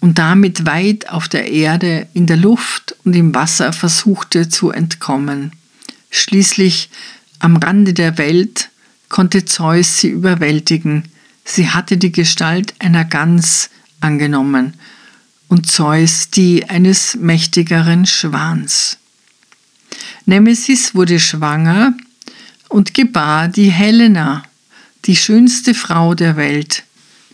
[0.00, 5.52] und damit weit auf der Erde, in der Luft und im Wasser versuchte zu entkommen.
[6.10, 6.90] Schließlich
[7.40, 8.70] am Rande der Welt
[9.08, 11.04] konnte Zeus sie überwältigen.
[11.44, 13.70] Sie hatte die Gestalt einer Gans
[14.00, 14.74] angenommen
[15.48, 18.98] und Zeus die eines mächtigeren Schwans.
[20.26, 21.94] Nemesis wurde schwanger
[22.68, 24.44] und gebar die Helena,
[25.06, 26.84] die schönste Frau der Welt,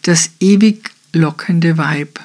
[0.02, 2.20] das ewig lockende Weib.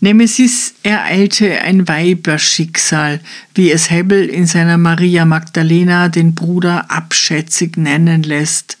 [0.00, 3.20] Nemesis ereilte ein Weiberschicksal,
[3.54, 8.76] wie es Hebbel in seiner Maria Magdalena den Bruder abschätzig nennen lässt,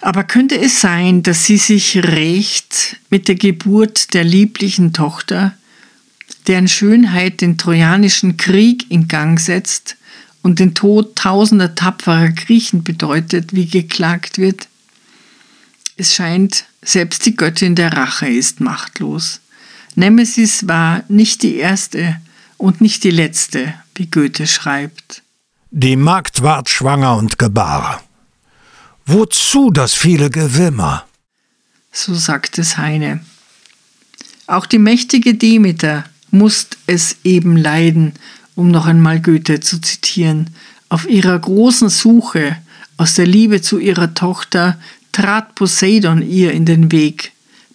[0.00, 5.54] aber könnte es sein, dass sie sich rächt mit der Geburt der lieblichen Tochter,
[6.46, 9.96] deren Schönheit den Trojanischen Krieg in Gang setzt
[10.40, 14.66] und den Tod tausender tapferer Griechen bedeutet, wie geklagt wird?
[15.96, 19.41] Es scheint, selbst die Göttin der Rache ist machtlos.
[19.94, 22.20] Nemesis war nicht die erste
[22.56, 25.22] und nicht die letzte, wie Goethe schreibt.
[25.70, 28.02] Die Magd ward schwanger und gebar.
[29.06, 31.06] Wozu das viele Gewimmer?
[31.90, 33.20] So sagt es Heine.
[34.46, 38.14] Auch die mächtige Demeter musst es eben leiden,
[38.54, 40.50] um noch einmal Goethe zu zitieren.
[40.88, 42.56] Auf ihrer großen Suche
[42.96, 44.78] aus der Liebe zu ihrer Tochter
[45.10, 47.31] trat Poseidon ihr in den Weg.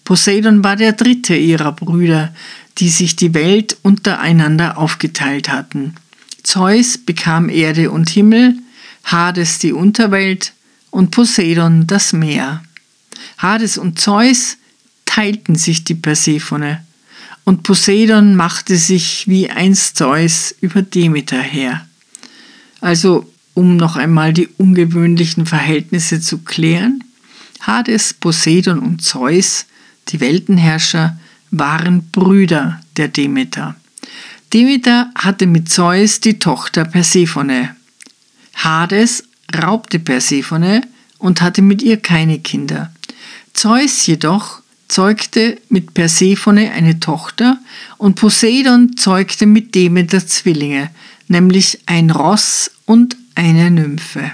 [0.08, 2.34] Poseidon war der dritte ihrer Brüder,
[2.78, 5.96] die sich die Welt untereinander aufgeteilt hatten.
[6.44, 8.56] Zeus bekam Erde und Himmel,
[9.04, 10.54] Hades die Unterwelt
[10.92, 12.64] und Poseidon das Meer.
[13.38, 14.56] Hades und Zeus
[15.04, 16.78] teilten sich die Persephone,
[17.44, 21.86] und Poseidon machte sich wie einst Zeus über Demeter her.
[22.80, 27.04] Also, um noch einmal die ungewöhnlichen Verhältnisse zu klären,
[27.60, 29.66] Hades, Poseidon und Zeus,
[30.10, 31.18] die Weltenherrscher,
[31.52, 33.76] waren Brüder der Demeter.
[34.54, 37.76] Demeter hatte mit Zeus die Tochter Persephone.
[38.56, 39.24] Hades
[39.56, 40.86] raubte Persephone
[41.18, 42.92] und hatte mit ihr keine Kinder.
[43.54, 47.58] Zeus jedoch zeugte mit Persephone eine Tochter
[47.98, 50.92] und Poseidon zeugte mit Demeter Zwillinge,
[51.28, 54.32] nämlich ein Ross und eine Nymphe.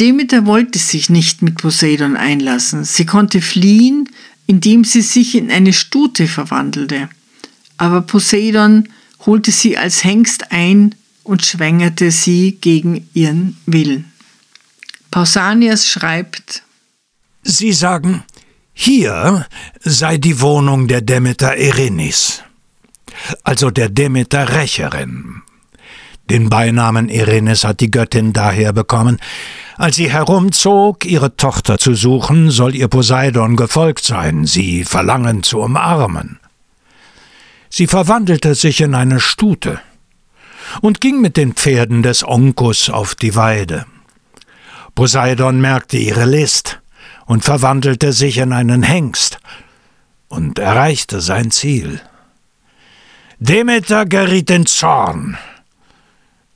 [0.00, 2.84] Demeter wollte sich nicht mit Poseidon einlassen.
[2.84, 4.08] Sie konnte fliehen,
[4.46, 7.08] indem sie sich in eine Stute verwandelte.
[7.76, 8.88] Aber Poseidon
[9.26, 10.94] holte sie als Hengst ein
[11.24, 14.12] und schwängerte sie gegen ihren Willen.
[15.10, 16.62] Pausanias schreibt,
[17.42, 18.24] Sie sagen,
[18.74, 19.46] hier
[19.80, 22.42] sei die Wohnung der Demeter Erenis,
[23.42, 25.42] also der Demeter Rächerin.
[26.30, 29.18] Den Beinamen Erenis hat die Göttin daher bekommen,
[29.78, 35.60] als sie herumzog, ihre Tochter zu suchen, soll ihr Poseidon gefolgt sein, sie verlangen zu
[35.60, 36.40] umarmen.
[37.70, 39.80] Sie verwandelte sich in eine Stute
[40.80, 43.86] und ging mit den Pferden des Onkus auf die Weide.
[44.96, 46.80] Poseidon merkte ihre List
[47.26, 49.38] und verwandelte sich in einen Hengst
[50.26, 52.00] und erreichte sein Ziel.
[53.38, 55.38] Demeter geriet in Zorn,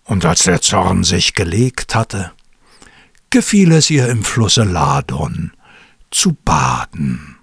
[0.04, 2.32] und als der Zorn sich gelegt hatte,
[3.32, 5.50] gefiel es ihr im Flusse Ladon
[6.12, 7.36] zu baden.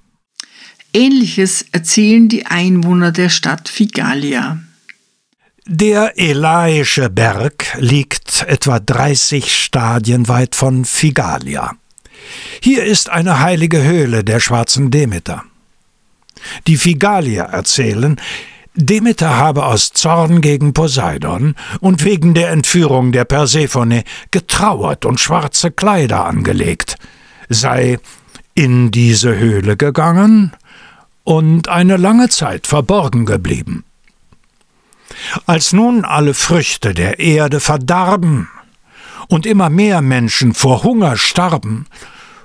[0.93, 4.59] Ähnliches erzählen die Einwohner der Stadt Figalia.
[5.65, 11.75] Der Elaische Berg liegt etwa 30 Stadien weit von Figalia.
[12.61, 15.43] Hier ist eine heilige Höhle der schwarzen Demeter.
[16.67, 18.19] Die Figalier erzählen,
[18.75, 25.71] Demeter habe aus Zorn gegen Poseidon und wegen der Entführung der Persephone getrauert und schwarze
[25.71, 26.95] Kleider angelegt,
[27.49, 27.99] sei
[28.53, 30.53] in diese Höhle gegangen
[31.23, 33.83] und eine lange Zeit verborgen geblieben.
[35.45, 38.49] Als nun alle Früchte der Erde verdarben
[39.27, 41.87] und immer mehr Menschen vor Hunger starben,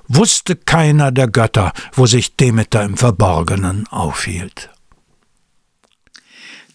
[0.08, 4.73] wusste keiner der Götter, wo sich Demeter im Verborgenen aufhielt.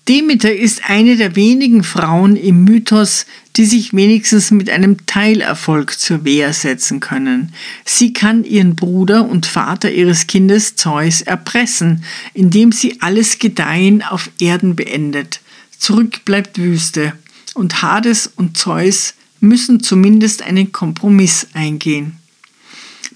[0.10, 6.26] Demeter ist eine der wenigen Frauen im Mythos, die sich wenigstens mit einem Teilerfolg zur
[6.26, 7.54] Wehr setzen können.
[7.86, 12.04] Sie kann ihren Bruder und Vater ihres Kindes Zeus erpressen,
[12.34, 15.42] indem sie alles Gedeihen auf Erden beendet.
[15.78, 17.14] Zurück bleibt Wüste,
[17.54, 22.18] und Hades und Zeus müssen zumindest einen Kompromiss eingehen.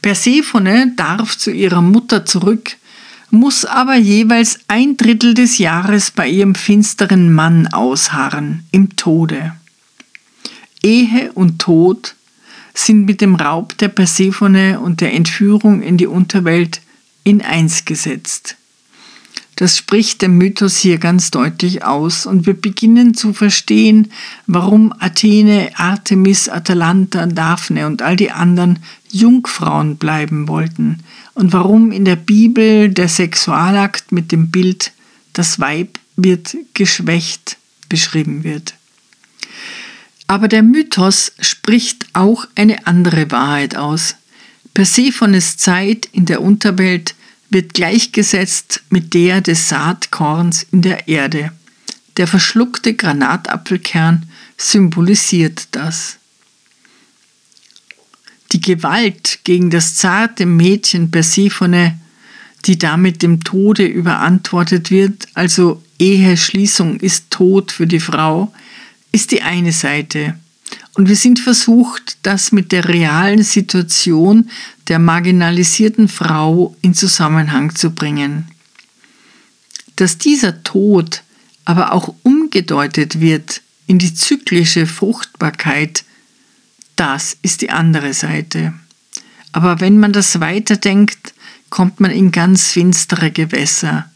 [0.03, 2.75] Persephone darf zu ihrer Mutter zurück,
[3.33, 9.53] muss aber jeweils ein Drittel des Jahres bei ihrem finsteren Mann ausharren, im Tode.
[10.83, 12.15] Ehe und Tod
[12.75, 16.81] sind mit dem Raub der Persephone und der Entführung in die Unterwelt
[17.23, 18.55] in eins gesetzt.
[19.55, 24.11] Das spricht der Mythos hier ganz deutlich aus und wir beginnen zu verstehen,
[24.45, 28.79] warum Athene, Artemis, Atalanta, Daphne und all die anderen
[29.09, 30.99] Jungfrauen bleiben wollten
[31.35, 34.91] und warum in der Bibel der Sexualakt mit dem Bild
[35.33, 37.57] das Weib wird geschwächt
[37.89, 38.75] beschrieben wird.
[40.27, 44.15] Aber der Mythos spricht auch eine andere Wahrheit aus.
[44.73, 47.15] Persephones Zeit in der Unterwelt
[47.49, 51.51] wird gleichgesetzt mit der des Saatkorns in der Erde.
[52.17, 54.25] Der verschluckte Granatapfelkern
[54.57, 56.17] symbolisiert das.
[58.53, 61.99] Die Gewalt gegen das zarte Mädchen Persephone,
[62.65, 68.53] die damit dem Tode überantwortet wird, also Eheschließung ist Tod für die Frau,
[69.11, 70.35] ist die eine Seite.
[70.93, 74.49] Und wir sind versucht, das mit der realen Situation
[74.87, 78.47] der marginalisierten Frau in Zusammenhang zu bringen.
[79.95, 81.23] Dass dieser Tod
[81.65, 86.03] aber auch umgedeutet wird in die zyklische Fruchtbarkeit,
[86.95, 88.73] das ist die andere Seite.
[89.51, 91.33] Aber wenn man das weiterdenkt,
[91.69, 94.09] kommt man in ganz finstere Gewässer.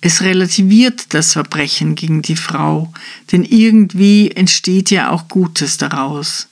[0.00, 2.92] Es relativiert das Verbrechen gegen die Frau,
[3.32, 6.48] denn irgendwie entsteht ja auch Gutes daraus.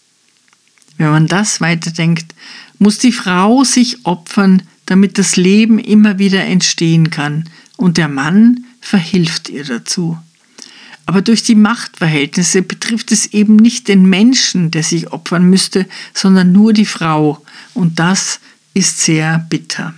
[0.98, 2.34] Wenn man das weiterdenkt,
[2.78, 8.64] muss die Frau sich opfern, damit das Leben immer wieder entstehen kann, und der Mann
[8.80, 10.18] verhilft ihr dazu.
[11.06, 16.52] Aber durch die Machtverhältnisse betrifft es eben nicht den Menschen, der sich opfern müsste, sondern
[16.52, 17.44] nur die Frau,
[17.74, 18.40] und das
[18.74, 19.94] ist sehr bitter.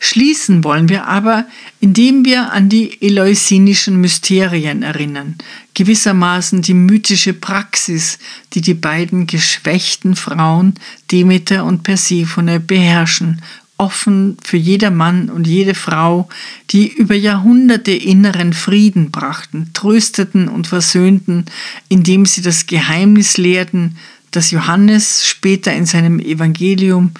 [0.00, 1.44] Schließen wollen wir aber,
[1.80, 5.36] indem wir an die eleusinischen Mysterien erinnern,
[5.74, 8.18] gewissermaßen die mythische Praxis,
[8.52, 10.74] die die beiden geschwächten Frauen
[11.10, 13.42] Demeter und Persephone beherrschen,
[13.78, 16.28] offen für jeder Mann und jede Frau,
[16.70, 21.46] die über Jahrhunderte inneren Frieden brachten, trösteten und versöhnten,
[21.88, 23.96] indem sie das Geheimnis lehrten,
[24.32, 27.12] das Johannes später in seinem Evangelium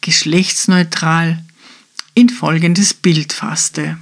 [0.00, 1.42] geschlechtsneutral
[2.14, 3.98] in folgendes Bild fasste.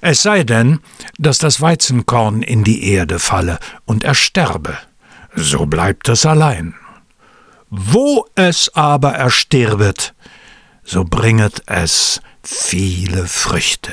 [0.00, 0.80] Es sei denn,
[1.18, 4.76] dass das Weizenkorn in die Erde falle und ersterbe,
[5.34, 6.74] so bleibt es allein.
[7.70, 10.14] Wo es aber erstirbet,
[10.84, 13.92] so bringet es viele Früchte.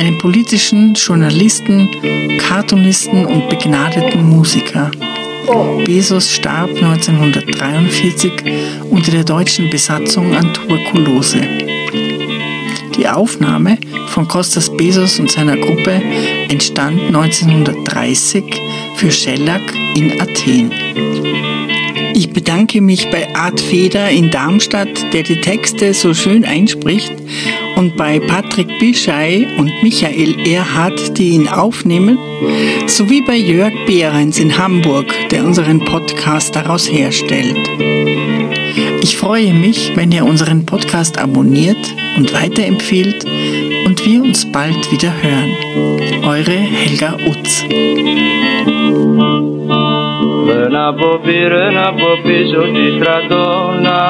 [0.00, 1.90] einem politischen Journalisten,
[2.38, 4.90] Cartoonisten und begnadeten Musiker.
[5.84, 8.32] Bezos starb 1943
[8.88, 11.42] unter der deutschen Besatzung an Tuberkulose.
[12.96, 13.76] Die Aufnahme
[14.06, 16.00] von Kostas Bezos und seiner Gruppe
[16.48, 18.44] entstand 1930
[18.96, 19.62] für Shellac
[19.96, 21.49] in Athen.
[22.20, 27.14] Ich bedanke mich bei Art Feder in Darmstadt, der die Texte so schön einspricht
[27.76, 32.18] und bei Patrick Bischei und Michael Erhardt, die ihn aufnehmen,
[32.86, 37.56] sowie bei Jörg Behrens in Hamburg, der unseren Podcast daraus herstellt.
[39.02, 41.78] Ich freue mich, wenn ihr unseren Podcast abonniert
[42.18, 43.24] und weiterempfehlt
[43.86, 46.22] und wir uns bald wieder hören.
[46.22, 47.64] Eure Helga Utz.
[50.48, 54.00] Ένα από πήρε από πίσω τη στρατόνα.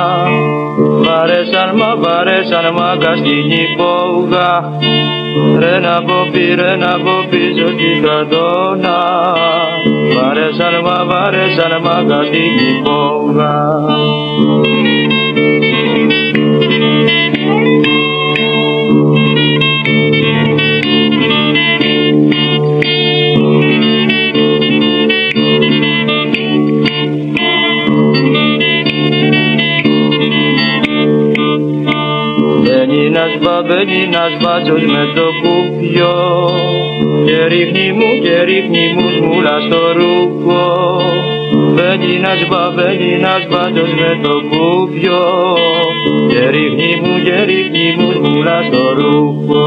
[1.05, 4.51] Βαρέσαν μα βαρέσαν μα καστινή πόγα.
[5.59, 8.99] Ρε να πω πήρε από πίσω τη στρατόνα.
[10.15, 13.55] Βαρέσαν μα βαρέσαν μα καστινή πόγα
[33.71, 36.19] μπαίνει ένας μπάτσος με το κουπιό
[37.27, 40.63] και ρίχνει μου και ρίχνει μου σμούλα στο ρούχο.
[41.75, 45.25] Μπαίνει ένας μπα, μπαίνει ένας μπάτσος με το κουπιό
[46.29, 49.65] και ρίχνει μου και ρίχνει μου σμούλα στο ρούχο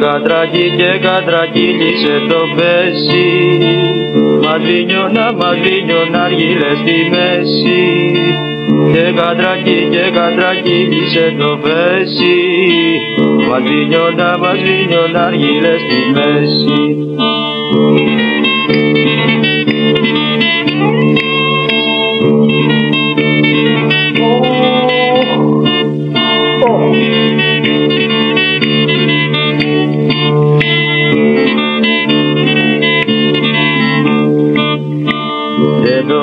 [0.00, 3.28] κατρακί και κατρακύλισε το πέσι
[4.42, 7.82] Μαδρίνιωνα, μαδρίνιωνα αργύλε στη μέση.
[8.92, 12.36] Και κατρακί και κατρακύλισε το πέσι
[13.48, 16.80] Μαδρίνιωνα, μαδρίνιωνα αργύλε στη μέση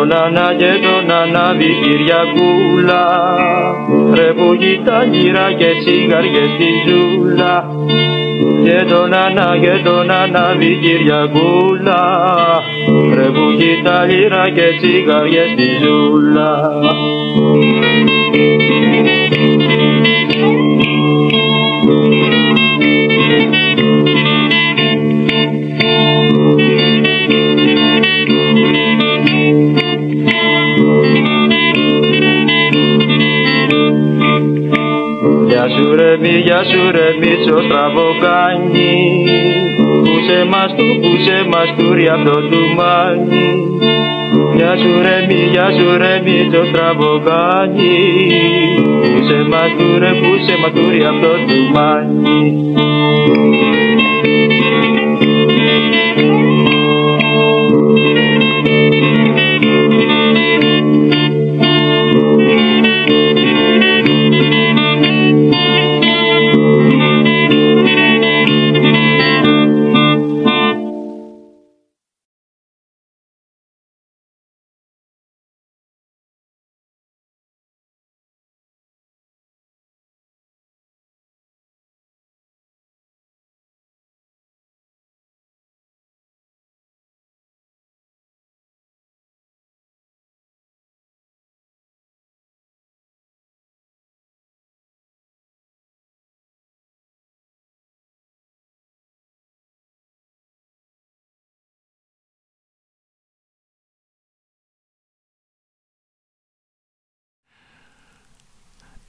[0.07, 3.03] νανά και το ανάβει Κυριακούλα
[4.13, 7.65] Ρε που κοιτά γύρα και τσιγαριές στη ζούλα.
[8.63, 12.01] Και τον ανά και τον ανάβει Κυριακούλα
[13.13, 16.51] Ρε που κοιτά γύρα και τσιγαριές στη ζούλα
[35.97, 38.93] ρε μη, γεια σου ρε μίτσο στραβοκάνι
[40.03, 43.47] Πούσε μας του, πούσε μας του ρε αυτό του μάνι.
[44.55, 47.97] Γεια σου ρε μη, γεια σου ρε μίτσο στραβοκάνι
[49.01, 52.67] Πούσε μας του ρε, πούσε μας του ρε αυτό του μάνι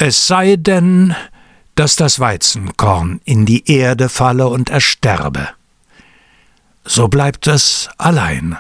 [0.00, 1.16] Es sei denn,
[1.74, 5.48] dass das Weizenkorn in die Erde falle und ersterbe,
[6.84, 8.56] so bleibt es allein.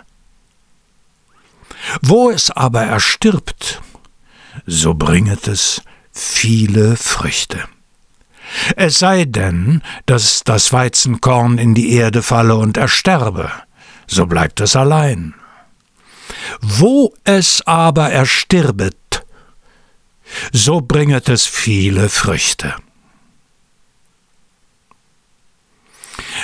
[2.02, 3.80] Wo es aber erstirbt,
[4.66, 5.82] so bringet es
[6.12, 7.60] viele Früchte.
[8.74, 13.52] Es sei denn, dass das Weizenkorn in die Erde falle und ersterbe,
[14.08, 15.34] so bleibt es allein.
[16.60, 18.96] Wo es aber erstirbet,
[20.52, 22.74] so bringet es viele Früchte.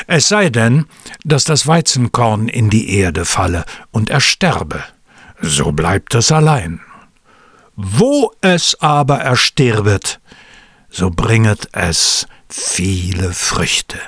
[0.07, 0.87] Es sei denn,
[1.25, 4.83] dass das Weizenkorn in die Erde falle und ersterbe,
[5.41, 6.81] so bleibt es allein.
[7.77, 10.21] Wo es aber erstirbet,
[10.91, 13.99] so bringet es viele Früchte.